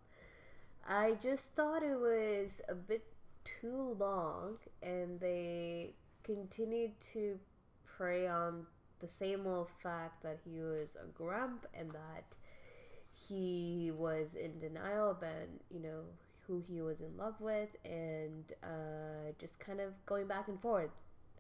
[0.89, 3.05] I just thought it was a bit
[3.45, 7.39] too long, and they continued to
[7.97, 8.67] prey on
[9.01, 12.25] the same old fact that he was a grump and that
[13.29, 16.03] he was in denial about you know
[16.47, 20.91] who he was in love with and uh, just kind of going back and forth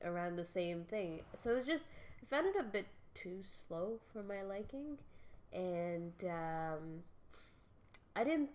[0.05, 1.85] around the same thing so it was just
[2.23, 4.99] i found it a bit too slow for my liking
[5.53, 7.03] and um,
[8.15, 8.51] i didn't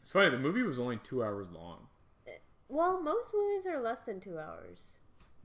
[0.00, 1.86] It's funny, the movie was only two hours long.
[2.68, 4.96] well most movies are less than two hours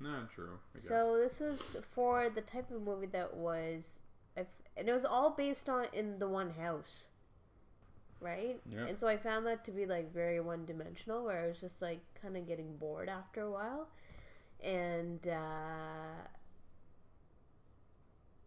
[0.02, 0.88] Not true, I guess.
[0.88, 3.90] So this was for the type of movie that was,
[4.36, 4.48] and
[4.88, 7.06] it was all based on in the one house,
[8.20, 8.60] right?
[8.70, 8.86] Yeah.
[8.86, 11.82] And so I found that to be like very one dimensional, where I was just
[11.82, 13.90] like kind of getting bored after a while,
[14.64, 16.28] and uh,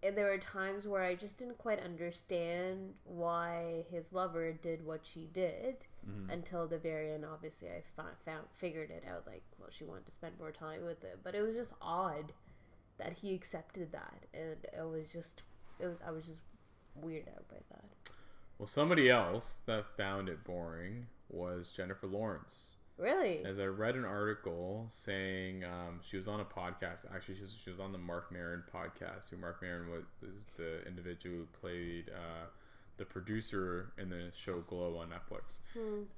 [0.05, 5.01] and there were times where I just didn't quite understand why his lover did what
[5.05, 6.31] she did Mhm.
[6.31, 7.25] until the very end.
[7.25, 9.27] Obviously, I found, found figured it out.
[9.27, 12.33] Like, well, she wanted to spend more time with him, but it was just odd
[12.99, 15.43] that he accepted that, and it was just,
[15.79, 16.43] it was, I was just
[17.01, 17.85] weirded out by that.
[18.59, 22.77] Well, somebody else that found it boring was Jennifer Lawrence.
[22.97, 23.45] Really?
[23.45, 27.07] As I read an article saying um, she was on a podcast.
[27.13, 29.31] Actually, she was, she was on the Marc Maron podcast.
[29.31, 32.47] Who Marc Maron was, was the individual who played uh,
[32.97, 35.59] the producer in the show Glow on Netflix.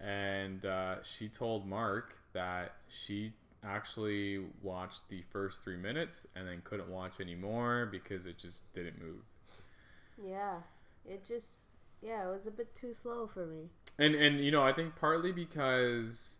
[0.04, 3.32] And uh, she told Marc that she
[3.64, 9.00] actually watched the first three minutes and then couldn't watch anymore because it just didn't
[9.00, 9.22] move.
[10.22, 10.56] Yeah.
[11.06, 11.56] It just,
[12.02, 13.70] yeah, it was a bit too slow for me.
[13.98, 16.36] and and you know i think partly because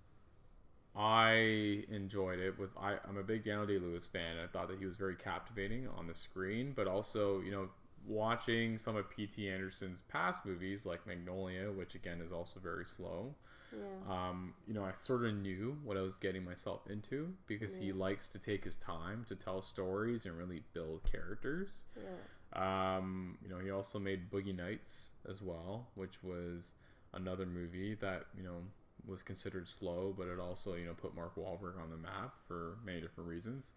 [0.96, 4.78] i enjoyed it was I, i'm a big daniel day lewis fan i thought that
[4.78, 7.68] he was very captivating on the screen but also you know
[8.06, 13.34] watching some of pt anderson's past movies like magnolia which again is also very slow
[13.72, 14.28] Yeah.
[14.28, 17.92] um, you know, I sort of knew what I was getting myself into because he
[17.92, 21.82] likes to take his time to tell stories and really build characters.
[21.96, 22.96] Yeah.
[22.96, 26.74] Um, you know, he also made Boogie Nights as well, which was
[27.12, 28.62] another movie that you know
[29.06, 32.78] was considered slow, but it also you know put Mark Wahlberg on the map for
[32.84, 33.72] many different reasons.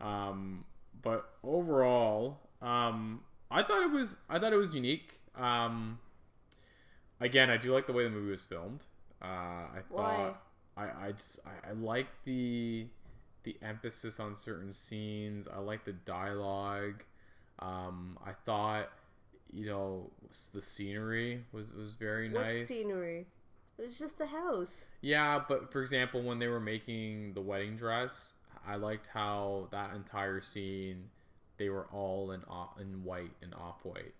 [0.00, 0.64] Um,
[1.02, 5.20] but overall, um, I thought it was I thought it was unique.
[5.36, 5.98] Um,
[7.20, 8.84] again, I do like the way the movie was filmed.
[9.22, 10.34] Uh, I Why?
[10.34, 10.42] thought
[10.76, 12.86] I I just I, I like the
[13.44, 15.48] the emphasis on certain scenes.
[15.48, 17.02] I like the dialogue.
[17.60, 18.90] Um, I thought,
[19.52, 20.10] you know,
[20.52, 22.68] the scenery was was very What nice.
[22.68, 23.26] scenery?
[23.78, 24.84] It's just a house.
[25.00, 28.34] Yeah, but for example, when they were making the wedding dress,
[28.66, 31.10] I liked how that entire scene
[31.58, 34.14] they were all in o- in white and off white,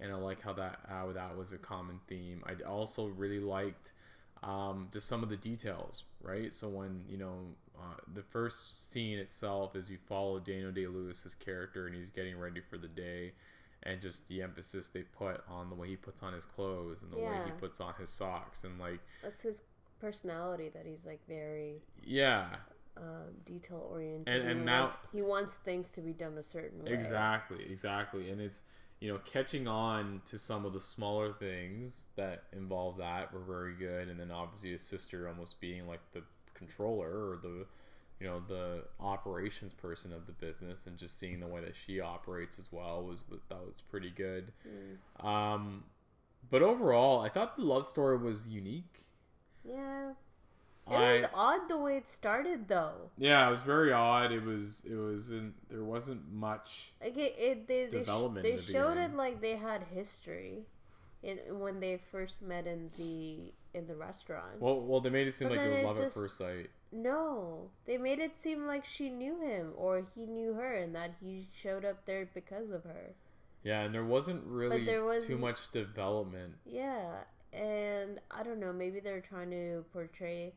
[0.00, 2.42] and I like how that how that was a common theme.
[2.46, 3.92] I also really liked
[4.42, 6.52] um, just some of the details, right?
[6.52, 7.38] So when you know
[7.78, 12.38] uh, the first scene itself is you follow Daniel Day Lewis's character and he's getting
[12.38, 13.32] ready for the day,
[13.86, 17.12] and just the emphasis they put on the way he puts on his clothes and
[17.12, 19.60] the way he puts on his socks and like That's his
[20.00, 22.46] personality that he's like very yeah
[22.98, 24.28] um, detail oriented.
[24.28, 26.92] And- and he now- wants, he wants things to be done a certain way.
[26.92, 28.62] exactly exactly and it's
[28.98, 33.74] you know, catching on to some of the smaller things that involve that were very
[33.74, 36.22] good, and then obviously his sister almost being like the
[36.54, 37.66] controller or the
[38.20, 42.00] you know the operations person of the business and just seeing the way that she
[42.00, 44.52] operates as well was that was pretty good
[45.20, 45.84] um
[46.50, 49.04] but overall i thought the love story was unique
[49.68, 50.10] Yeah.
[50.88, 53.10] It I- was odd the way it started though.
[53.18, 57.34] yeah it was very odd it was it was in, there wasn't much Like it,
[57.38, 59.10] it they they, sh- Development they the showed beginning.
[59.14, 60.64] it like they had history,
[61.24, 64.60] in when they first met in the in the restaurant.
[64.60, 66.70] well well they made it seem But like it was love just- at first sight
[66.92, 71.16] No, they made it seem like she knew him or he knew her, and that
[71.20, 73.14] he showed up there because of her.
[73.64, 78.72] yeah and there wasn't really there was- too much development Yeah, and I don't know.
[78.72, 80.54] Maybe they're trying to portray,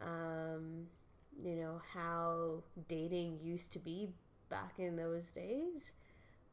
[0.00, 0.86] um,
[1.42, 4.08] you know, how dating used to be
[4.48, 5.92] back in those days.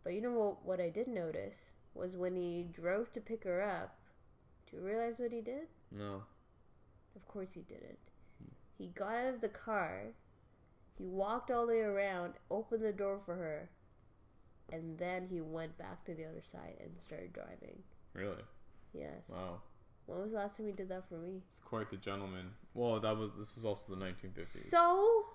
[0.03, 0.65] But you know what?
[0.65, 3.97] What I did notice was when he drove to pick her up.
[4.69, 5.67] Do you realize what he did?
[5.91, 6.23] no
[7.15, 7.99] Of course he didn't.
[8.77, 10.13] He got out of the car.
[10.97, 13.69] He walked all the way around, opened the door for her,
[14.71, 17.83] and then he went back to the other side and started driving.
[18.13, 18.43] really
[18.93, 19.23] Yes.
[19.29, 19.61] wow
[20.07, 21.41] When was the last time he did that for me?
[21.47, 25.25] it's quite the gentleman well that was this was also the 1950s So,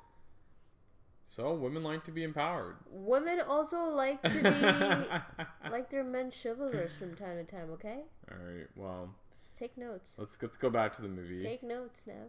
[1.27, 2.77] So women like to be empowered.
[2.91, 8.01] women also like to be like their men chivalrous from time to time, okay?
[8.31, 8.67] All right.
[8.77, 9.15] Well,
[9.57, 10.15] Take notes.
[10.19, 11.43] let's let's go back to the movie.
[11.43, 12.25] Take notes now.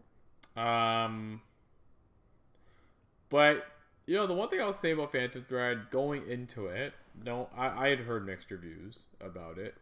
[0.56, 1.42] Um,
[3.30, 3.66] but
[4.06, 6.94] you know the one thing I'll say about Phantom Thread going into it,
[7.26, 9.76] no, I, I had heard mixed reviews about it.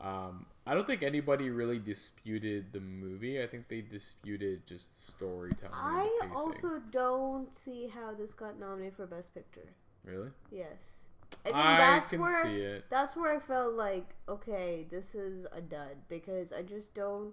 [0.00, 3.42] Um, I don't think anybody really disputed the movie.
[3.42, 5.74] I think they disputed just storytelling.
[5.74, 9.72] I also don't see how this got nominated for Best Picture.
[10.04, 10.30] really.
[10.50, 11.00] Yes.
[11.44, 12.84] I think I that's can where see it.
[12.90, 17.32] that's where I felt like okay, this is a dud because I just don't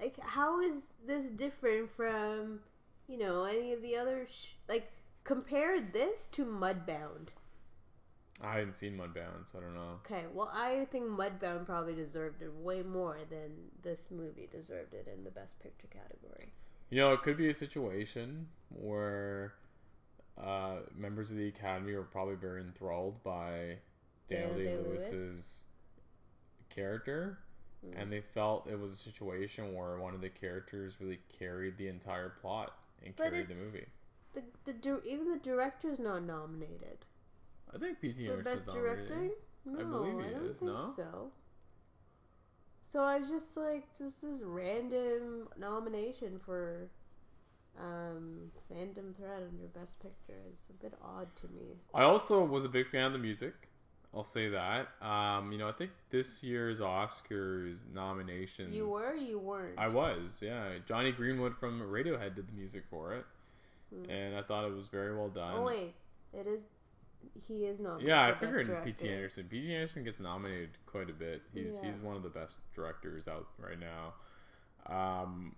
[0.00, 2.60] like how is this different from
[3.08, 4.90] you know any of the other sh- like
[5.24, 7.28] compare this to Mudbound.
[8.40, 9.98] I hadn't seen Mudbound, so I don't know.
[10.06, 13.50] Okay, well I think Mudbound probably deserved it way more than
[13.82, 16.52] this movie deserved it in the Best Picture category.
[16.90, 19.54] You know, it could be a situation where
[20.42, 23.78] uh, members of the Academy were probably very enthralled by
[24.28, 25.12] Daniel Daniel Day Day-Lewis.
[25.12, 25.64] Lewis's
[26.70, 27.40] character,
[27.86, 28.02] Mm.
[28.02, 31.88] and they felt it was a situation where one of the characters really carried the
[31.88, 32.72] entire plot
[33.04, 33.86] and But carried the movie.
[34.34, 37.04] The the dir- even the director's not nominated
[37.74, 38.26] I think P.T.
[38.26, 39.08] for Anderson's best nominated.
[39.08, 39.30] directing.
[39.64, 40.92] No, I believe he don't is, think no?
[40.96, 41.30] so.
[42.84, 46.88] So I was just like, just this random nomination for
[47.78, 51.76] um, Phantom Thread under Best Picture is a bit odd to me.
[51.94, 53.67] I also was a big fan of the music.
[54.18, 54.88] I'll say that.
[55.00, 58.74] Um, you know, I think this year's Oscars nominations.
[58.74, 59.78] You were, or you weren't.
[59.78, 60.70] I was, yeah.
[60.86, 63.24] Jonny Greenwood from Radiohead did the music for it,
[64.10, 65.54] and I thought it was very well done.
[65.58, 65.94] Oh wait,
[66.34, 66.62] it is.
[67.46, 68.08] He is nominated.
[68.08, 69.08] Yeah, I figured P.T.
[69.08, 69.46] Anderson.
[69.48, 69.72] P.T.
[69.72, 71.42] Anderson gets nominated quite a bit.
[71.54, 71.86] He's Yeah.
[71.90, 74.14] he's one of the best directors out right now.
[74.86, 75.54] Um,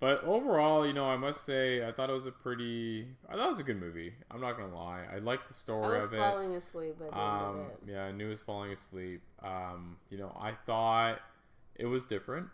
[0.00, 3.08] but overall, you know, I must say, I thought it was a pretty.
[3.28, 4.12] I thought it was a good movie.
[4.30, 5.04] I'm not gonna lie.
[5.12, 6.18] I liked the I story was of it.
[6.18, 7.78] falling asleep at the end Um, of it.
[7.88, 9.22] yeah, I knew I was falling asleep.
[9.42, 11.20] Um, you know, I thought
[11.74, 12.48] it was different.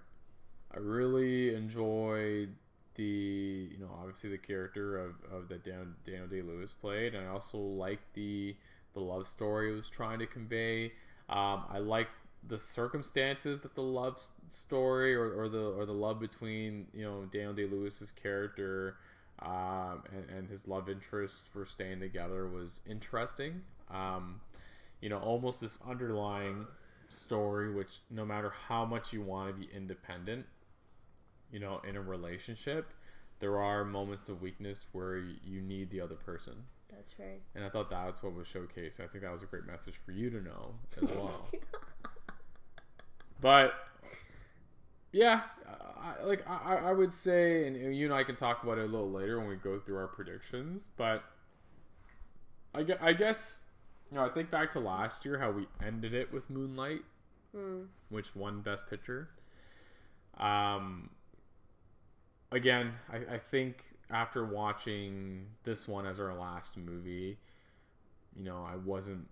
[0.74, 2.54] I really enjoyed
[2.96, 7.26] the, you know, obviously the character of, of that Dan, Daniel Day Lewis played, and
[7.26, 8.56] I also liked the
[8.94, 10.92] the love story it was trying to convey.
[11.28, 12.12] Um, I liked
[12.48, 17.24] the circumstances that the love story or, or the or the love between you know
[17.30, 18.96] Daniel Day Lewis's character
[19.42, 23.62] um, and, and his love interest for staying together was interesting.
[23.90, 24.40] Um,
[25.00, 26.66] you know, almost this underlying
[27.08, 30.46] story, which no matter how much you want to be independent,
[31.52, 32.92] you know, in a relationship,
[33.40, 36.54] there are moments of weakness where you need the other person.
[36.88, 37.40] That's right.
[37.54, 39.00] And I thought that that's what was showcased.
[39.00, 41.48] I think that was a great message for you to know as well.
[43.40, 43.74] But
[45.12, 45.42] yeah,
[46.00, 48.92] I, like I, I would say, and you and I can talk about it a
[48.92, 50.88] little later when we go through our predictions.
[50.96, 51.22] But
[52.74, 53.60] I I guess
[54.10, 57.02] you know, I think back to last year how we ended it with Moonlight,
[57.54, 57.82] Hmm.
[58.08, 59.28] which won Best Picture.
[60.38, 61.10] Um,
[62.50, 67.38] again, I, I think after watching this one as our last movie,
[68.36, 69.28] you know, I wasn't.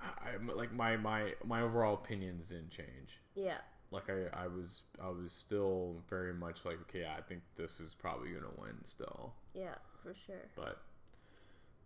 [0.00, 3.18] I, like my my my overall opinions didn't change.
[3.34, 3.58] Yeah.
[3.90, 7.94] Like I, I was I was still very much like okay I think this is
[7.94, 10.46] probably gonna win still Yeah, for sure.
[10.54, 10.78] but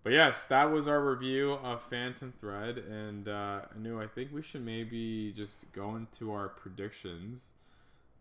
[0.03, 4.43] But yes, that was our review of Phantom Thread, and uh, Anu, I think we
[4.43, 7.53] should maybe just go into our predictions.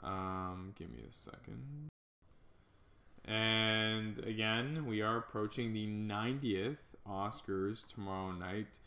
[0.03, 1.89] Um, give me a second.
[3.25, 6.77] And again, we are approaching the 90th
[7.07, 8.79] Oscars tomorrow night.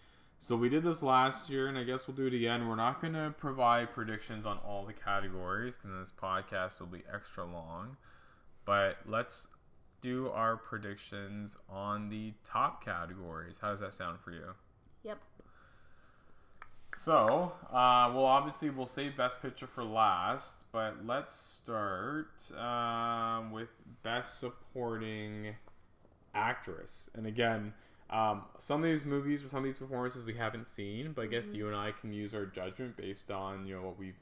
[0.44, 2.68] So we did this last year, and I guess we'll do it again.
[2.68, 7.02] We're not going to provide predictions on all the categories because this podcast will be
[7.10, 7.96] extra long.
[8.66, 9.46] But let's
[10.02, 13.58] do our predictions on the top categories.
[13.62, 14.48] How does that sound for you?
[15.02, 15.16] Yep.
[16.94, 23.70] So, uh, well, obviously, we'll save Best Picture for last, but let's start um, with
[24.02, 25.54] Best Supporting
[26.34, 27.08] Actress.
[27.14, 27.72] And again,
[28.10, 31.26] um, some of these movies or some of these performances we haven't seen, but I
[31.26, 34.18] guess you and I can use our judgment based on you know what we've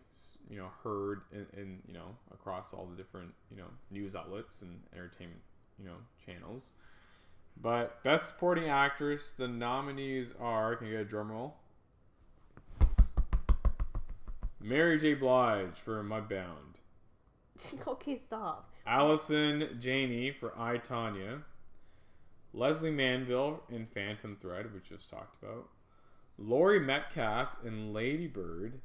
[0.48, 4.62] you know heard in, in you know across all the different you know news outlets
[4.62, 5.40] and entertainment
[5.78, 6.70] you know channels.
[7.60, 10.76] But Best Supporting Actress, the nominees are.
[10.76, 11.54] Can you get a drum roll?
[14.60, 15.14] Mary J.
[15.14, 16.78] Blige for Mudbound.
[17.86, 18.70] okay, stop.
[18.86, 21.42] Allison Janney for I Tonya.
[22.54, 25.68] Lesley Manville in Phantom Thread, which just talked about.
[26.38, 28.80] Laurie Metcalf in Lady Bird.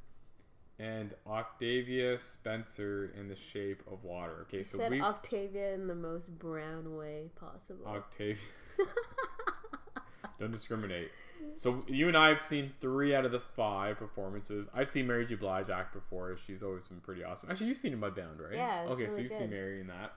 [0.80, 4.42] And Octavia Spencer in The Shape of Water.
[4.42, 7.84] Okay, You so said we Octavia in the most brown way possible.
[7.84, 8.36] Octavia.
[10.38, 11.10] Don't discriminate.
[11.56, 14.68] So you and I have seen three out of the five performances.
[14.72, 15.34] I've seen Mary J.
[15.34, 16.36] Blige act before.
[16.46, 17.50] She's always been pretty awesome.
[17.50, 18.54] Actually, you've seen Mudbound, right?
[18.54, 19.38] Yeah, Okay, so you've good.
[19.38, 20.12] seen Mary in that.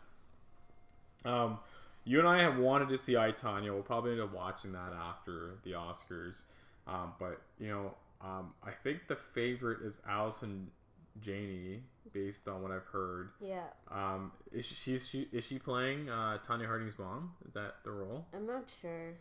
[1.27, 1.57] Um,
[2.03, 3.73] you and I have wanted to see I Tonya.
[3.73, 6.43] We'll probably end up watching that after the Oscars.
[6.87, 10.69] Um, but you know, um, I think the favorite is Allison
[11.21, 11.81] Janney,
[12.13, 13.29] based on what I've heard.
[13.41, 17.33] yeah, Um, is she, is she is she playing uh, Tonya Harding's mom?
[17.47, 18.25] Is that the role?
[18.33, 19.13] I'm not sure.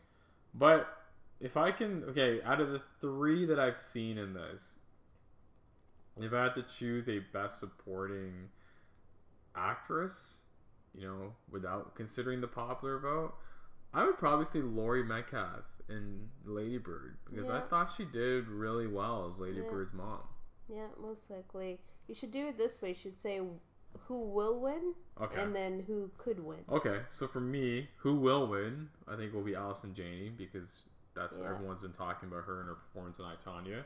[0.54, 0.88] But
[1.40, 4.76] if I can, okay, out of the three that I've seen in this,
[6.20, 8.48] if I had to choose a best supporting
[9.56, 10.42] actress,
[10.94, 13.34] you know, without considering the popular vote,
[13.94, 18.86] I would probably say Laurie Metcalf in Lady Bird because I thought she did really
[18.86, 19.70] well as Lady Yeah.
[19.70, 20.20] Bird's mom.
[20.68, 21.80] Yeah, most likely.
[22.06, 22.90] You should do it this way.
[22.90, 23.40] You should say
[24.06, 25.42] who will win Okay.
[25.42, 26.64] and then who could win.
[26.68, 28.88] Okay, so for me, who will win?
[29.08, 30.84] I think will be Allison Janney because
[31.14, 33.84] that's what everyone's been talking about her and her performance in I Tonya.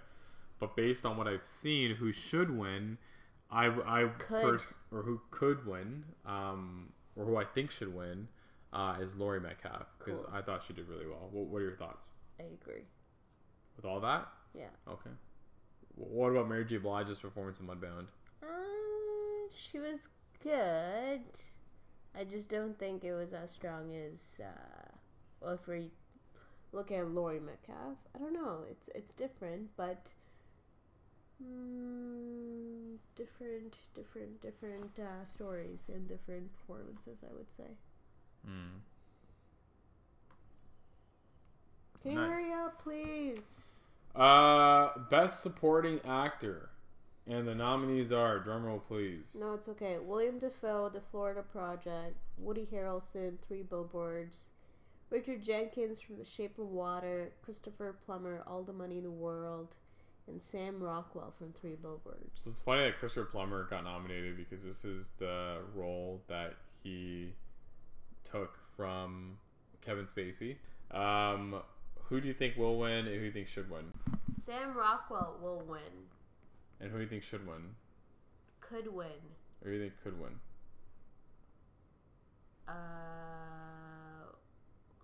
[0.61, 2.99] But based on what I've seen, who should win?
[3.51, 4.43] I I Could.
[4.43, 6.05] pers- or who could win?
[6.27, 8.29] Um, or who I think should win
[8.73, 10.31] uh, is Laurie Metcalf because Cool.
[10.33, 11.29] I thought she did really well.
[11.31, 12.83] What, what are your thoughts I agree.
[13.77, 14.29] with all that?
[14.55, 14.65] Yeah.
[14.89, 15.11] Okay.
[15.97, 16.79] What about Mary J.
[16.79, 18.07] Blige's performance in Mudbound?
[18.43, 18.47] Uh,
[19.57, 20.09] she was
[20.43, 21.23] good.
[22.17, 24.41] I just don't think it was as strong as.
[24.41, 24.89] Uh,
[25.41, 25.91] well, if we
[26.73, 28.65] look at Laurie Metcalf, I don't know.
[28.71, 30.13] It's it's different, but
[31.45, 37.19] mm, different, different, different uh, stories and different performances.
[37.23, 37.77] I would say.
[38.47, 38.79] Hmm.
[42.03, 43.63] Can you hurry up, please?
[44.15, 46.69] Uh, best supporting actor,
[47.27, 49.35] and the nominees are drumroll please.
[49.41, 49.99] No, it's okay.
[49.99, 54.51] William Dafoe, The Florida Project, Woody Harrelson, Three Billboards,
[55.11, 59.75] Richard Jenkins from The Shape of Water, Christopher Plummer, All the Money in the World,
[60.27, 62.31] and Sam Rockwell from Three Billboards.
[62.43, 67.33] So it's funny that Christopher Plummer got nominated because this is the role that he
[68.25, 69.37] took from
[69.85, 70.57] Kevin Spacey.
[70.91, 71.57] Um,
[72.05, 73.85] who do you think will win, and who do you think should win,
[74.45, 75.81] Sam Rockwell will win.
[76.81, 77.75] and who do you think should win,
[78.61, 79.07] Could win.
[79.65, 80.33] or who do you think could win?
[82.69, 82.73] Uh,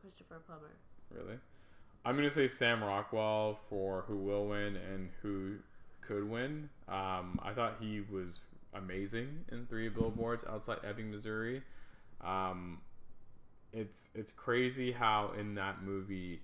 [0.00, 0.72] Christopher Plummer.
[1.10, 1.38] Really?
[2.04, 5.56] I'm gonna say Sam Rockwell for who will win and who
[6.00, 6.70] could win.
[6.88, 8.40] Um, I thought he was
[8.74, 11.62] amazing in Three Billboards Outside Ebbing, Missouri.
[12.22, 12.80] Um,
[13.72, 16.40] it's it's crazy how in that movie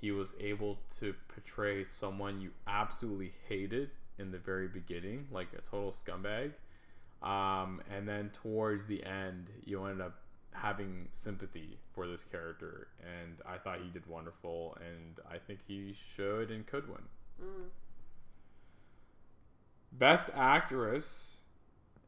[0.00, 5.60] he was able to portray someone you absolutely hated in the very beginning, like a
[5.60, 6.52] total scumbag.
[7.22, 10.18] Um, and then towards the end, you end up
[10.54, 15.94] having sympathy for this character, and I thought he did wonderful, and I think he
[16.16, 17.02] should and could win.
[17.42, 17.68] Mm.
[19.92, 21.42] Best actress,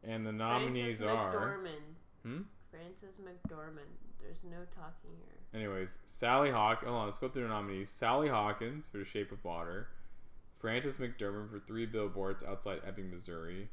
[0.03, 1.35] and the nominees Frances are.
[1.35, 1.95] McDormand.
[2.25, 2.41] Hmm?
[2.71, 3.93] Frances McDormand.
[4.21, 5.61] There's no talking here.
[5.61, 6.85] Anyways, Sally Hawk.
[6.85, 7.89] Hold on, let's go through the nominees.
[7.91, 9.89] Sally Hawkins for The Shape of Water,
[10.59, 13.69] Frances McDormand for Three Billboards Outside Ebbing, Missouri,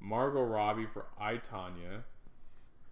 [0.00, 2.02] Margot Robbie for I Tonya,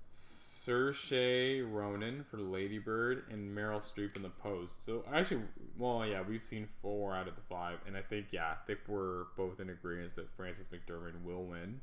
[0.09, 4.85] S- Saoirse Ronan for Lady Bird and Meryl Streep in The Post.
[4.85, 5.43] So actually,
[5.79, 8.81] well, yeah, we've seen four out of the five, and I think yeah, I think
[8.89, 11.81] we're both in agreement that Frances McDermott will win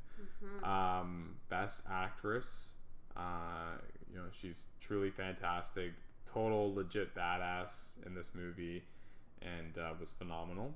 [0.64, 2.76] um, Best Actress.
[3.16, 3.78] Uh,
[4.12, 5.94] you know, she's truly fantastic,
[6.26, 8.84] total legit badass in this movie,
[9.42, 10.74] and uh, was phenomenal.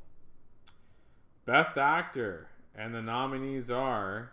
[1.46, 4.32] Best Actor, and the nominees are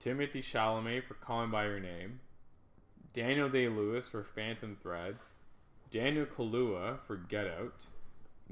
[0.00, 2.20] Timothee Chalamet for Call Me by Your Name,
[3.18, 5.16] Daniel Day Lewis for Phantom Thread,
[5.90, 7.84] Daniel Kaluuya for Get Out,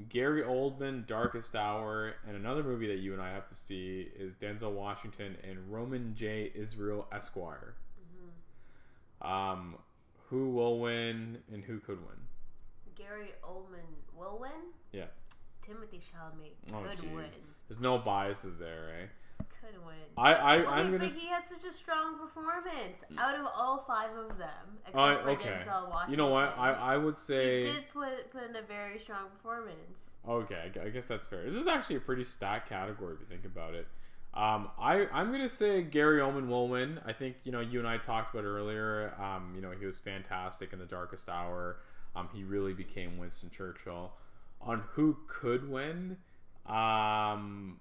[0.09, 4.35] Gary Oldman, Darkest Hour, and another movie that you and I have to see is
[4.35, 6.51] Denzel Washington and Roman J.
[6.53, 7.75] Israel Esquire.
[9.23, 9.77] Um,
[10.31, 12.19] who will win and who could win?
[12.97, 13.87] Gary Oldman
[14.19, 14.51] will win.
[14.91, 15.05] Yeah.
[15.65, 17.15] Timothee Chalamet Oh, could jeez.
[17.15, 17.31] win.
[17.69, 19.07] There's no biases there, eh?
[19.61, 19.95] Could win.
[20.17, 20.99] I, I, Well, I'm he- gonna.
[20.99, 24.95] but s- he had such a strong performance out of all five of them, except
[24.95, 25.49] for okay.
[25.65, 26.11] Denzel Washington.
[26.11, 26.55] You know what?
[26.59, 29.77] I, I would say he did put put in a very strong performance.
[30.29, 31.45] Okay, I guess that's fair.
[31.45, 33.87] This is actually a pretty stacked category if you think about it.
[34.35, 37.01] Um, I I'm gonna say Gary Oldman will win.
[37.07, 39.15] I think you know you and I talked about it earlier.
[39.21, 41.77] Um, you know he was fantastic in the Darkest Hour.
[42.15, 44.13] Um, he really became Winston Churchill.
[44.61, 46.17] On who could win,
[46.67, 47.79] um,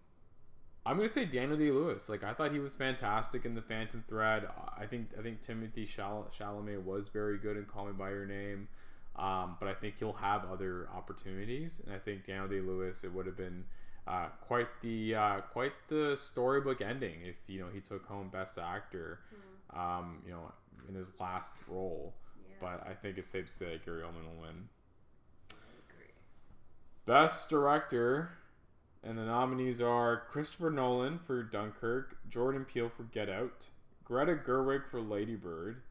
[0.85, 2.09] I'm gonna say Daniel Day Lewis.
[2.09, 4.47] Like I thought he was fantastic in the Phantom Thread.
[4.77, 8.25] I think I think Timothee Chal- Chalamet was very good in Call Me by Your
[8.25, 8.67] Name.
[9.15, 13.13] Um, but I think he'll have other opportunities, and I think Daniel Day Lewis it
[13.13, 13.63] would have been
[14.07, 18.57] uh, quite the uh, quite the storybook ending if you know he took home Best
[18.57, 19.21] Actor,
[19.73, 20.51] um, you know,
[20.87, 22.13] in his last role.
[22.61, 24.69] But I think it's safe to say that Gary Oldman will win.
[27.05, 28.31] Best Director,
[29.05, 33.67] and the nominees are Christopher Nolan for Dunkirk, Jordan Peele for Get Out,
[34.03, 35.83] Greta Gerwig for Lady Bird,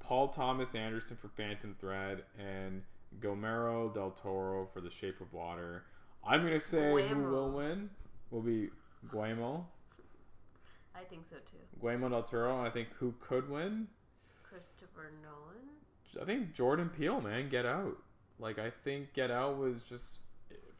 [0.00, 2.82] Paul Thomas Anderson for Phantom Thread, and
[3.20, 5.84] Guillermo del Toro for The Shape of Water.
[6.26, 7.90] I'm gonna say who will win
[8.30, 8.70] will be
[9.10, 9.66] Guillermo,
[10.98, 11.58] I think so too.
[11.80, 12.58] Guillermo del Toro.
[12.58, 13.86] And I think who could win?
[14.42, 16.20] Christopher Nolan.
[16.20, 17.96] I think Jordan Peele, man, Get Out.
[18.40, 20.18] Like I think Get Out was just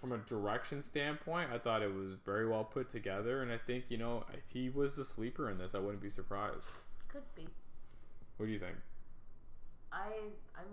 [0.01, 3.85] from a direction standpoint, I thought it was very well put together, and I think
[3.89, 6.69] you know if he was the sleeper in this, I wouldn't be surprised.
[7.09, 7.49] Could be.
[8.37, 8.77] What do you think?
[9.93, 10.11] I
[10.57, 10.67] I'm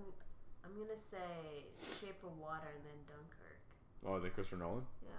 [0.64, 1.66] I'm gonna say
[2.00, 3.60] Shape of Water and then Dunkirk.
[4.06, 4.84] Oh, the Christopher Nolan.
[5.04, 5.10] Yeah.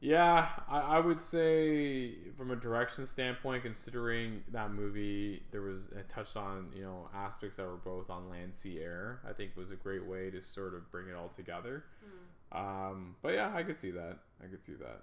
[0.00, 6.08] Yeah, I, I would say from a direction standpoint, considering that movie, there was it
[6.10, 9.20] touched on you know aspects that were both on land, sea, air.
[9.26, 11.84] I think was a great way to sort of bring it all together.
[12.04, 12.18] Hmm.
[12.54, 14.18] Um, but yeah, I could see that.
[14.42, 15.02] I could see that.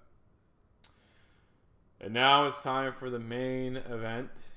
[1.99, 4.49] And now it's time for the main event.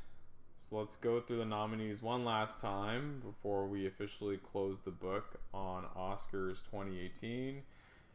[0.57, 5.38] So let's go through the nominees one last time before we officially close the book
[5.53, 7.62] on Oscars 2018.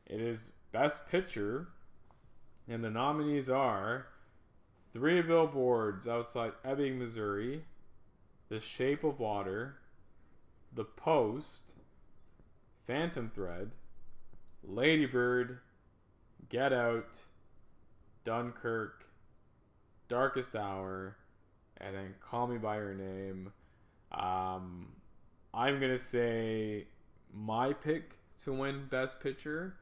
[0.07, 1.67] It is Best Picture,
[2.67, 4.07] and the nominees are
[4.93, 7.63] Three Billboards Outside Ebbing, Missouri,
[8.47, 9.75] The Shape of Water,
[10.73, 11.73] The Post,
[12.88, 13.69] Phantom Thread,
[14.70, 15.59] Ladybird,
[16.49, 17.22] Get Out,
[18.24, 19.05] Dunkirk,
[20.07, 21.17] Darkest Hour,
[21.78, 23.51] and then Call Me by Your Name.
[24.11, 24.88] Um,
[25.53, 26.88] I'm gonna say
[27.34, 29.76] my pick to win Best Picture.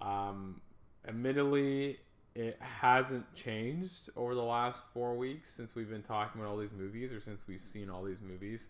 [0.00, 0.60] Um,
[1.06, 1.98] admittedly,
[2.34, 6.72] it hasn't changed over the last four weeks since we've been talking about all these
[6.72, 8.68] movies, or since we've seen all these movies.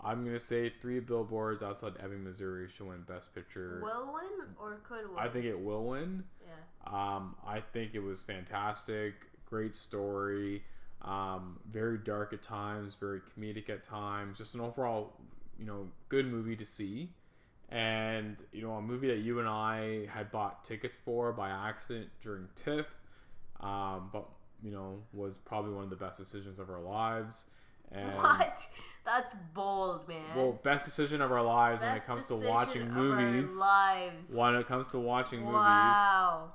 [0.00, 3.80] I'm gonna say Three Billboards Outside Ebbing, Missouri should win Best Picture.
[3.82, 5.18] Will win or could win?
[5.18, 6.24] I think it will win.
[6.46, 6.92] Yeah.
[7.16, 9.14] Um, I think it was fantastic.
[9.46, 10.62] Great story.
[11.02, 14.38] Um, very dark at times, very comedic at times.
[14.38, 15.12] Just an overall,
[15.58, 17.10] you know, good movie to see.
[17.70, 22.08] And, you know, a movie that you and I had bought tickets for by accident
[22.22, 22.86] during TIFF,
[23.60, 24.28] um, but,
[24.62, 27.46] you know, was probably one of the best decisions of our lives.
[27.90, 28.58] And, What?
[29.04, 30.22] That's bold, man.
[30.34, 33.58] Well, best decision of our lives when it comes to decision watching of our movies.
[33.58, 34.28] lives.
[34.30, 35.54] When it comes to watching movies.
[35.54, 36.52] Wow.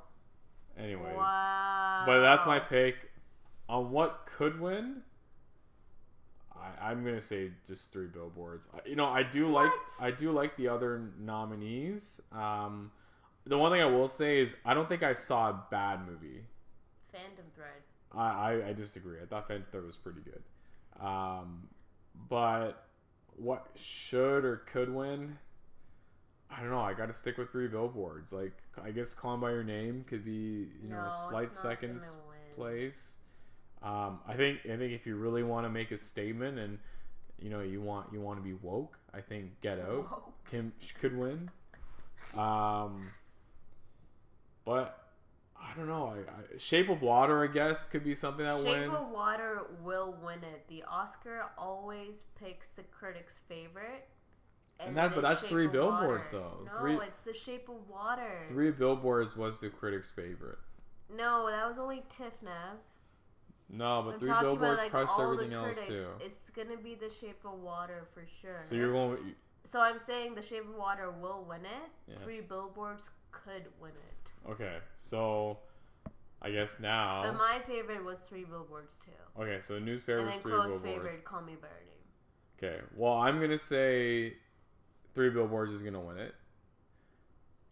[0.78, 1.16] Anyways.
[1.16, 2.04] Wow.
[2.06, 3.12] But that's my pick.
[3.68, 5.02] On what could win,
[6.56, 8.68] I, I'm gonna say just three billboards.
[8.84, 9.72] You know, I do like
[10.02, 12.20] I do like the other nominees.
[12.32, 12.92] Um,
[13.46, 16.46] the one thing I will say is I don't think I saw a bad movie.
[17.12, 17.70] Phantom Thread.
[18.16, 19.18] I, I, I disagree.
[19.22, 20.42] I thought Phantom Thread was pretty good.
[21.00, 21.68] Um,
[22.28, 22.88] but
[23.36, 25.38] what should or could win?
[26.52, 26.80] I don't know.
[26.80, 28.34] I got to stick with three billboards.
[28.34, 28.54] Like
[28.84, 32.02] I guess "Call Me by Your Name" could be you know No, a slight second
[32.56, 33.18] place.
[33.82, 36.80] Um, I think I think if you really want to make a statement and
[37.40, 41.18] you know you want you want to be woke, I think Get Out can could
[41.18, 41.50] win.
[42.36, 43.10] Um,
[44.66, 44.99] but
[45.62, 46.08] I don't know.
[46.08, 48.84] I, I, Shape of Water, I guess, could be something that Shape wins.
[48.92, 50.66] Shape of Water will win it.
[50.68, 54.08] The Oscar always picks the critics' favorite.
[54.80, 56.46] And that- but that's Shape three billboards, Water.
[56.46, 56.64] though.
[56.74, 58.46] No, Three- it's the Shape of Water.
[58.50, 60.58] Three Billboards was the critics' favorite.
[61.10, 62.34] No, that was only TIFF.
[63.72, 65.88] No, but I'm Three Billboards about like everything the else critics.
[66.04, 66.08] too.
[66.20, 68.60] It's gonna be the Shape of Water for sure.
[68.64, 69.36] So you're going.
[69.66, 71.92] So I'm saying the Shape of Water will win it.
[72.08, 72.16] Yeah.
[72.24, 74.14] Three Billboards could win it.
[74.48, 75.58] Okay, so
[76.42, 77.22] I guess now.
[77.24, 79.42] But my favorite was Three Billboards too.
[79.42, 80.84] okay, so the news favorite and then Three close Billboards.
[81.08, 82.78] favorite, Call Me by Your Name.
[82.78, 84.34] Okay, well I'm gonna say
[85.16, 86.36] Three Billboards is gonna win it,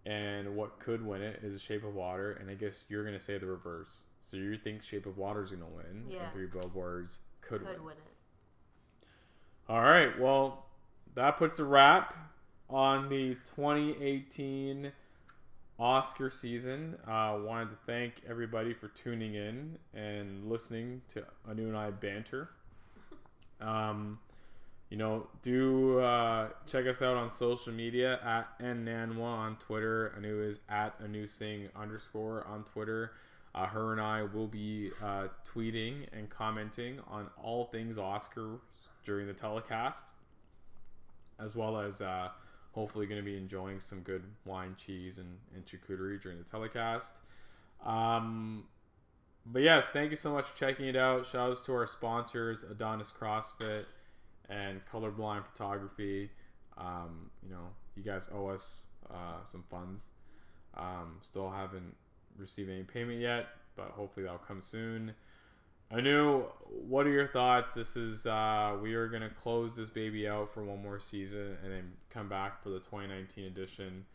[0.06, 3.38] and what could win it is Shape of Water, and I guess you're gonna say
[3.38, 4.06] the reverse.
[4.22, 6.24] So you think Shape of Water is gonna win, Yeah.
[6.24, 7.84] and Three Billboards could, Could win.
[7.86, 9.08] win it.
[9.70, 10.66] All right, well
[11.16, 12.16] that puts a wrap
[12.70, 14.92] on the 2018
[15.80, 16.96] Oscar season.
[17.08, 22.50] Uh, wanted to thank everybody for tuning in and listening to Anu and I banter.
[23.60, 24.20] Um,
[24.92, 30.14] you know, do uh, check us out on social media at nnanwa on Twitter.
[30.16, 33.14] Anu is at Anu Singh underscore on Twitter.
[33.54, 38.60] Uh, her and I will be uh, tweeting and commenting on all things Oscars
[39.04, 40.06] during the telecast,
[41.40, 42.30] as well as uh,
[42.78, 47.22] hopefully going to be enjoying some good wine, cheese, and, and charcuterie during the telecast.
[47.84, 48.66] Um,
[49.48, 51.26] but yes, thank you so much for checking it out.
[51.26, 53.86] Shout outs to our sponsors, Adonis CrossFit
[54.48, 56.30] and Colorblind Photography.
[56.78, 60.12] Um, you know, you guys owe us uh, some funds.
[60.76, 61.96] Um, still haven't
[62.38, 65.16] received any payment yet, but hopefully that'll come soon.
[65.90, 67.74] Anu, what are your thoughts?
[67.74, 71.72] This is uh, we are gonna close this baby out for one more season and
[71.72, 74.06] then come back for the 2019 edition.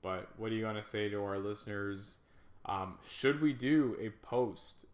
[0.00, 2.20] But what are you gonna say to our listeners?
[2.64, 4.86] Um, should we do a post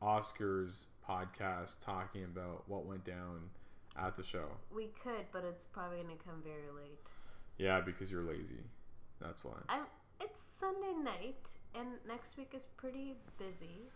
[0.00, 3.50] Oscars podcast talking about what went down
[3.98, 4.46] at the show?
[4.72, 7.00] We could, but it's probably gonna come very late.
[7.58, 8.62] Yeah, because you're lazy.
[9.20, 9.54] That's why.
[9.68, 9.82] I'm.
[10.20, 13.88] It's Sunday night, and next week is pretty busy.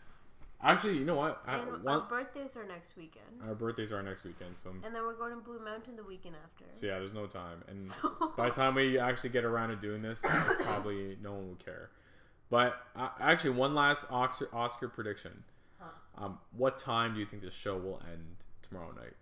[0.65, 1.43] Actually, you know what?
[1.47, 4.95] I, And one, our birthdays are next weekend, our birthdays are next weekend, so, and
[4.95, 6.65] then we're going to Blue Mountain the weekend after.
[6.73, 7.63] so yeah, there's no time.
[7.69, 10.25] And So- by the time we actually get around to doing this,
[10.61, 11.91] probably no one will care.
[12.51, 15.45] But uh, actually, one last Oscar, Oscar prediction.
[15.79, 16.25] Huh.
[16.25, 19.13] Um, what time do you think the show will end tomorrow night?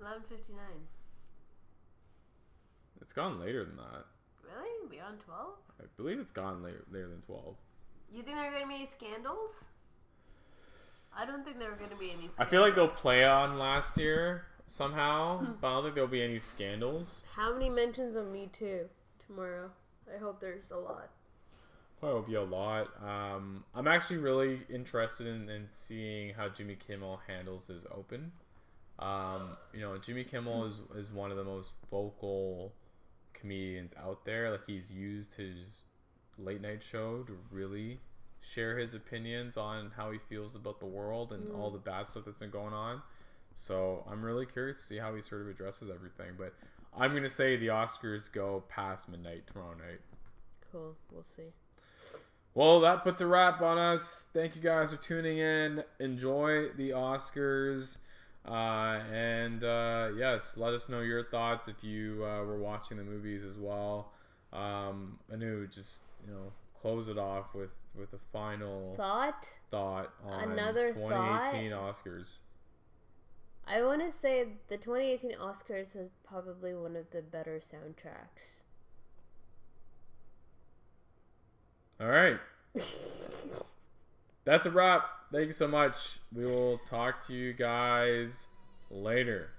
[0.00, 0.86] Eleven fifty nine.
[3.00, 4.04] It's gone later than that.
[4.44, 4.88] Really?
[4.88, 5.54] Beyond twelve?
[5.80, 7.56] I believe it's gone later, later than 12.
[8.12, 9.64] You think there are going to be any scandals?
[11.16, 12.28] I don't think there are going to be any.
[12.28, 12.36] Scandals.
[12.38, 16.22] I feel like they'll play on last year somehow, but I don't think there'll be
[16.22, 17.24] any scandals.
[17.34, 18.88] How many mentions of Me Too
[19.26, 19.70] tomorrow?
[20.14, 21.10] I hope there's a lot.
[22.00, 22.88] Probably will be a lot.
[23.02, 28.32] Um, I'm actually really interested in, in seeing how Jimmy Kimmel handles his open.
[28.98, 32.72] Um, you know, Jimmy Kimmel is, is one of the most vocal
[33.32, 34.50] comedians out there.
[34.50, 35.82] Like he's used his
[36.38, 38.00] late night show to really
[38.42, 42.24] share his opinions on how he feels about the world and all the bad stuff
[42.24, 43.02] that's been going on.
[43.54, 46.32] So I'm really curious to see how he sort of addresses everything.
[46.36, 46.54] But
[46.96, 50.00] I'm gonna say the Oscars go past midnight tomorrow night.
[50.70, 50.96] Cool.
[51.12, 51.52] We'll see.
[52.54, 54.28] Well, that puts a wrap on us.
[54.34, 55.84] Thank you guys for tuning in.
[56.00, 57.98] Enjoy the Oscars.
[58.46, 63.04] Uh, and uh, yes, let us know your thoughts if you uh, were watching the
[63.04, 64.12] movies as well.
[64.52, 69.48] Um, Anu, just you know, close it off with with a final Thought?
[69.70, 72.38] thought on Another 2018 Oscars.
[73.66, 78.62] I want to say the 2018 Oscars is probably one of the better soundtracks.
[82.00, 82.38] All right,
[84.44, 85.04] that's a wrap.
[85.30, 86.18] Thank you so much.
[86.34, 88.48] We will talk to you guys
[88.90, 89.50] later.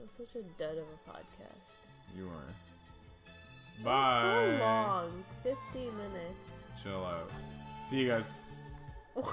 [0.00, 2.16] Was such a dud of a podcast.
[2.16, 3.84] You are.
[3.84, 4.22] Bye.
[4.22, 5.24] so long.
[5.42, 6.57] 15 minutes.
[6.82, 7.30] Chill out.
[7.82, 8.32] See you guys.